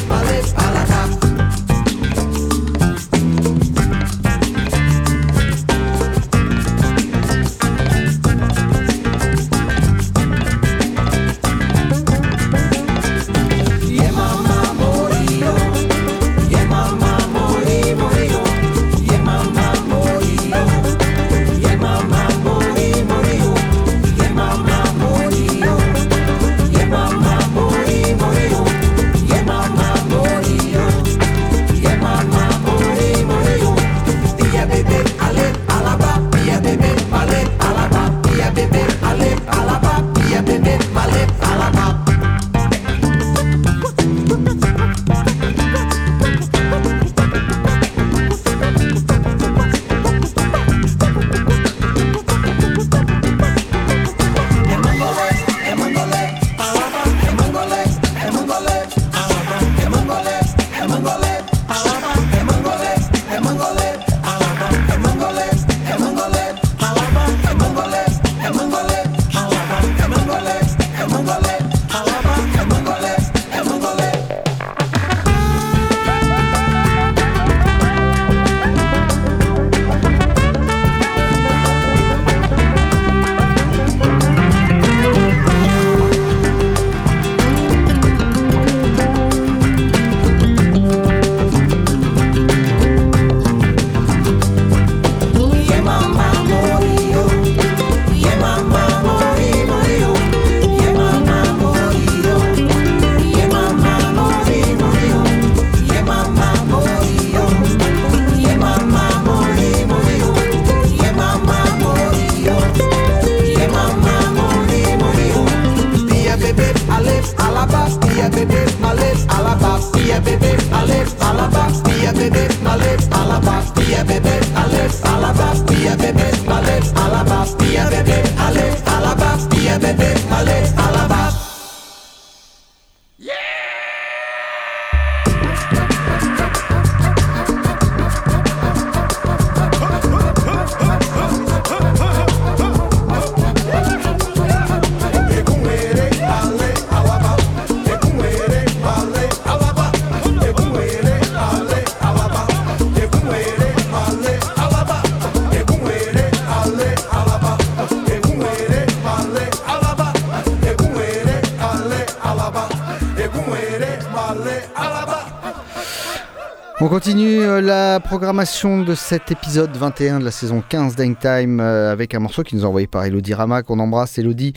Continue 166.91 167.39
euh, 167.39 167.61
la 167.61 168.01
programmation 168.01 168.83
de 168.83 168.95
cet 168.95 169.31
épisode 169.31 169.71
21 169.77 170.19
de 170.19 170.25
la 170.25 170.31
saison 170.31 170.61
15 170.67 170.97
d'Hangtime 170.97 171.61
euh, 171.61 171.89
avec 171.89 172.13
un 172.13 172.19
morceau 172.19 172.43
qui 172.43 172.53
nous 172.57 172.63
est 172.63 172.65
envoyé 172.65 172.85
par 172.85 173.05
Elodie 173.05 173.33
Rama, 173.33 173.63
qu'on 173.63 173.79
embrasse 173.79 174.19
Elodie, 174.19 174.51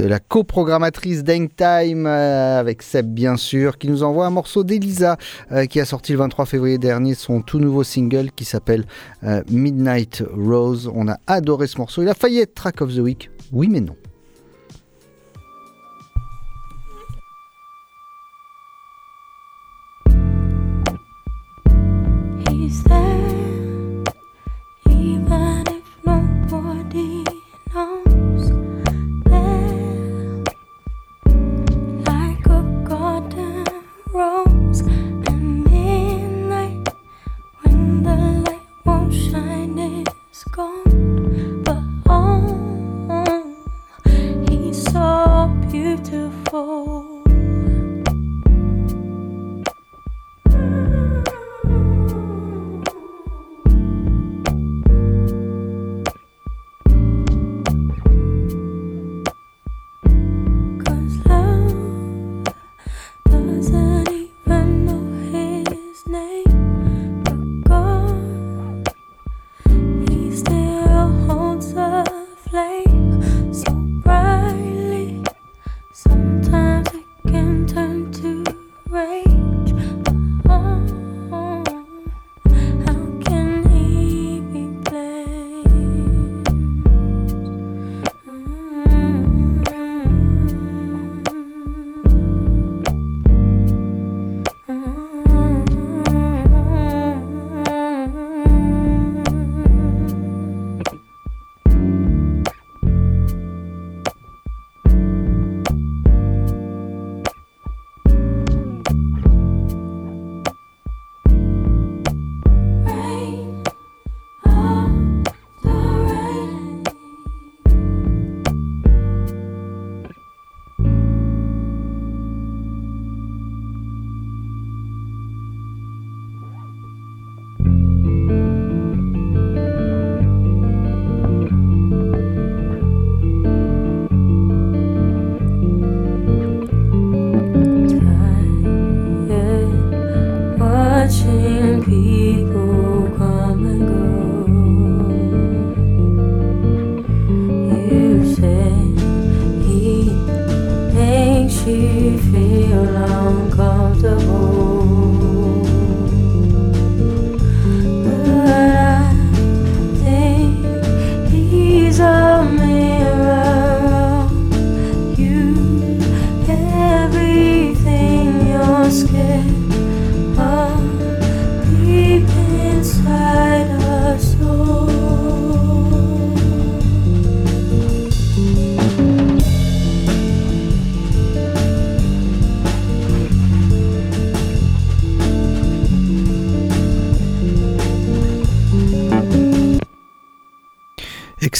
euh, 0.00 0.08
la 0.08 0.18
coprogrammatrice 0.18 1.22
d'Hangtime 1.22 2.06
avec 2.06 2.82
Seb 2.82 3.14
bien 3.14 3.36
sûr, 3.36 3.78
qui 3.78 3.86
nous 3.86 4.02
envoie 4.02 4.26
un 4.26 4.30
morceau 4.30 4.64
d'Elisa 4.64 5.16
qui 5.70 5.78
a 5.78 5.84
sorti 5.84 6.10
le 6.10 6.18
23 6.18 6.46
février 6.46 6.78
dernier 6.78 7.14
son 7.14 7.42
tout 7.42 7.60
nouveau 7.60 7.84
single 7.84 8.32
qui 8.34 8.44
s'appelle 8.44 8.84
Midnight 9.48 10.24
Rose. 10.34 10.90
On 10.92 11.06
a 11.06 11.18
adoré 11.28 11.68
ce 11.68 11.78
morceau, 11.78 12.02
il 12.02 12.08
a 12.08 12.14
failli 12.14 12.40
être 12.40 12.54
track 12.54 12.80
of 12.80 12.92
the 12.92 12.98
week, 12.98 13.30
oui 13.52 13.68
mais 13.70 13.80
non. 13.80 13.94
Oh. 46.64 46.91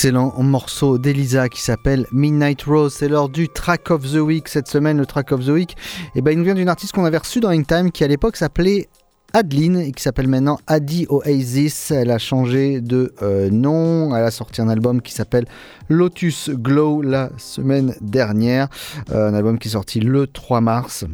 Excellent 0.03 0.35
morceau 0.43 0.99
d'Elisa 0.99 1.49
qui 1.49 1.63
s'appelle 1.63 2.09
Midnight 2.11 2.65
Rose. 2.65 2.93
C'est 2.93 3.07
l'heure 3.07 3.29
du 3.29 3.49
track 3.49 3.89
of 3.93 4.03
the 4.03 4.17
week 4.17 4.49
cette 4.49 4.67
semaine. 4.67 4.99
Le 4.99 5.07
track 5.07 5.31
of 5.31 5.47
the 5.47 5.51
week, 5.51 5.77
et 6.17 6.23
ben, 6.23 6.33
il 6.33 6.39
nous 6.39 6.45
vient 6.45 6.57
d'une 6.57 6.69
artiste 6.69 6.93
qu'on 6.93 7.05
avait 7.05 7.19
reçue 7.19 7.39
dans 7.39 7.51
Time 7.63 7.93
qui 7.93 8.03
à 8.03 8.09
l'époque 8.09 8.37
s'appelait 8.37 8.89
Adeline 9.33 9.77
et 9.77 9.93
qui 9.93 10.03
s'appelle 10.03 10.27
maintenant 10.27 10.59
Adi 10.67 11.07
Oasis. 11.09 11.93
Elle 11.93 12.11
a 12.11 12.19
changé 12.19 12.81
de 12.81 13.15
euh, 13.23 13.49
nom. 13.49 14.13
Elle 14.17 14.25
a 14.25 14.33
sorti 14.33 14.61
un 14.61 14.69
album 14.69 15.03
qui 15.03 15.13
s'appelle 15.13 15.47
Lotus 15.89 16.51
Glow 16.51 17.01
la 17.01 17.31
semaine 17.39 17.95
dernière. 18.01 18.67
Euh, 19.13 19.29
un 19.29 19.35
album 19.35 19.61
qui 19.61 19.69
est 19.69 19.73
sorti 19.73 20.01
le 20.01 20.27
3 20.27 20.61
mars. 20.63 21.05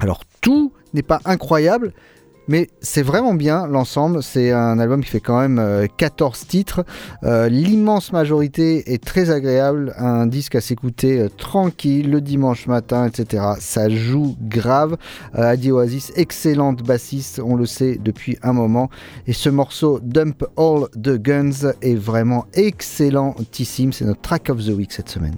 Alors 0.00 0.22
tout 0.40 0.72
n'est 0.94 1.02
pas 1.02 1.20
incroyable. 1.26 1.92
Mais 2.48 2.68
c'est 2.80 3.02
vraiment 3.02 3.34
bien 3.34 3.66
l'ensemble. 3.66 4.22
C'est 4.22 4.52
un 4.52 4.78
album 4.78 5.02
qui 5.02 5.10
fait 5.10 5.20
quand 5.20 5.40
même 5.40 5.58
euh, 5.58 5.86
14 5.96 6.46
titres. 6.46 6.84
Euh, 7.22 7.48
L'immense 7.48 8.12
majorité 8.12 8.92
est 8.92 9.02
très 9.02 9.30
agréable. 9.30 9.94
Un 9.98 10.26
disque 10.26 10.54
à 10.54 10.60
s'écouter 10.60 11.20
euh, 11.20 11.28
tranquille 11.28 12.10
le 12.10 12.20
dimanche 12.20 12.66
matin, 12.66 13.06
etc. 13.06 13.44
Ça 13.58 13.88
joue 13.88 14.36
grave. 14.42 14.96
Euh, 15.36 15.42
Adi 15.42 15.72
Oasis, 15.72 16.12
excellente 16.16 16.82
bassiste, 16.82 17.40
on 17.42 17.56
le 17.56 17.66
sait 17.66 17.98
depuis 18.02 18.36
un 18.42 18.52
moment. 18.52 18.90
Et 19.26 19.32
ce 19.32 19.48
morceau 19.48 20.00
Dump 20.02 20.44
All 20.56 20.88
the 21.00 21.16
Guns 21.16 21.72
est 21.80 21.94
vraiment 21.96 22.46
excellentissime. 22.52 23.92
C'est 23.92 24.04
notre 24.04 24.20
track 24.20 24.50
of 24.50 24.64
the 24.64 24.70
week 24.70 24.92
cette 24.92 25.08
semaine. 25.08 25.36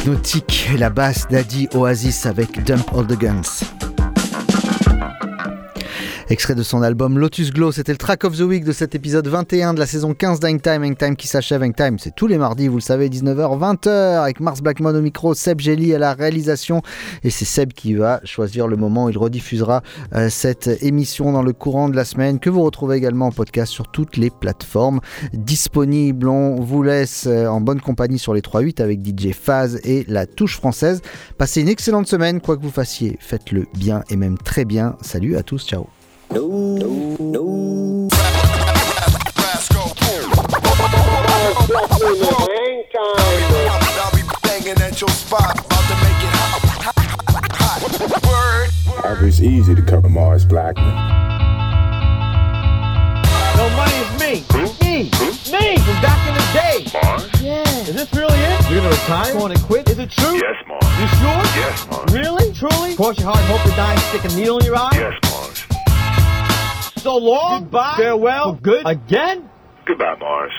Hypnotique 0.00 0.70
la 0.78 0.88
basse 0.88 1.28
d'Adi 1.28 1.68
Oasis 1.74 2.24
avec 2.24 2.64
Dump 2.64 2.90
All 2.94 3.06
the 3.06 3.18
Guns. 3.18 3.79
Extrait 6.30 6.54
de 6.54 6.62
son 6.62 6.82
album 6.82 7.18
Lotus 7.18 7.52
Glow, 7.52 7.72
c'était 7.72 7.90
le 7.90 7.98
track 7.98 8.22
of 8.22 8.36
the 8.36 8.42
week 8.42 8.62
de 8.62 8.70
cet 8.70 8.94
épisode 8.94 9.26
21 9.26 9.74
de 9.74 9.80
la 9.80 9.86
saison 9.86 10.14
15 10.14 10.38
d'Hangtime. 10.38 10.84
Hangtime 10.84 11.16
qui 11.16 11.26
s'achève. 11.26 11.60
Hangtime, 11.60 11.98
c'est 11.98 12.14
tous 12.14 12.28
les 12.28 12.38
mardis, 12.38 12.68
vous 12.68 12.76
le 12.76 12.82
savez, 12.82 13.08
19h, 13.08 13.58
20h, 13.58 14.22
avec 14.22 14.38
Mars 14.38 14.60
Blackmon 14.60 14.94
au 14.94 15.00
micro, 15.00 15.34
Seb 15.34 15.58
Gelly 15.58 15.92
à 15.92 15.98
la 15.98 16.14
réalisation. 16.14 16.82
Et 17.24 17.30
c'est 17.30 17.44
Seb 17.44 17.72
qui 17.72 17.94
va 17.94 18.20
choisir 18.22 18.68
le 18.68 18.76
moment 18.76 19.06
où 19.06 19.10
il 19.10 19.18
rediffusera 19.18 19.82
euh, 20.14 20.30
cette 20.30 20.68
émission 20.84 21.32
dans 21.32 21.42
le 21.42 21.52
courant 21.52 21.88
de 21.88 21.96
la 21.96 22.04
semaine, 22.04 22.38
que 22.38 22.48
vous 22.48 22.62
retrouvez 22.62 22.96
également 22.96 23.26
en 23.26 23.32
podcast 23.32 23.72
sur 23.72 23.88
toutes 23.88 24.16
les 24.16 24.30
plateformes 24.30 25.00
disponibles. 25.32 26.28
On 26.28 26.60
vous 26.60 26.84
laisse 26.84 27.26
euh, 27.26 27.48
en 27.48 27.60
bonne 27.60 27.80
compagnie 27.80 28.20
sur 28.20 28.34
les 28.34 28.40
3-8 28.40 28.80
avec 28.80 29.00
DJ 29.04 29.32
Faz 29.32 29.80
et 29.82 30.04
la 30.06 30.26
touche 30.26 30.58
française. 30.58 31.02
Passez 31.38 31.60
une 31.60 31.68
excellente 31.68 32.06
semaine, 32.06 32.40
quoi 32.40 32.56
que 32.56 32.62
vous 32.62 32.70
fassiez, 32.70 33.18
faites-le 33.18 33.66
bien 33.74 34.04
et 34.10 34.16
même 34.16 34.38
très 34.38 34.64
bien. 34.64 34.96
Salut 35.02 35.36
à 35.36 35.42
tous, 35.42 35.66
ciao. 35.66 35.88
No, 36.32 36.46
no, 36.48 37.16
no. 37.18 37.60
It's 49.22 49.40
easy 49.40 49.74
to 49.74 49.82
cover 49.82 50.08
Mars 50.08 50.44
Blackman. 50.44 50.84
No 53.56 53.70
money 53.70 53.94
is 53.94 54.10
me. 54.20 54.44
Me. 54.82 55.04
Me 55.50 55.78
from 55.78 56.02
back 56.02 56.28
in 56.28 56.34
the 56.34 56.40
the 56.40 56.52
day. 56.52 56.86
Mars? 56.92 57.42
Yeah. 57.42 57.88
Is 57.88 57.94
this 57.94 58.12
really 58.12 58.38
it? 58.38 58.70
You're 58.70 58.80
gonna 58.80 58.90
retire? 58.90 59.32
Going 59.32 59.56
to 59.56 59.62
quit? 59.62 59.88
Is 59.88 59.98
it 59.98 60.10
true? 60.10 60.34
Yes, 60.34 60.56
Mars. 60.66 60.84
You 61.00 61.06
sure? 61.18 61.42
Yes, 61.56 61.86
Mars. 61.90 62.12
Really? 62.12 62.52
Truly? 62.52 62.96
Cross 62.96 63.18
your 63.18 63.28
heart 63.28 63.38
and 63.38 63.46
hope 63.46 63.62
to 63.62 63.76
die 63.76 63.92
and 63.92 64.00
stick 64.02 64.24
a 64.24 64.36
needle 64.36 64.58
in 64.58 64.66
your 64.66 64.76
eye? 64.76 64.90
Yes, 64.92 65.14
Mars. 65.30 65.69
So 67.00 67.16
long. 67.16 67.62
Goodbye. 67.62 67.94
Farewell. 67.96 68.52
Good. 68.52 68.86
Again. 68.86 69.48
Goodbye, 69.86 70.16
Mars. 70.20 70.52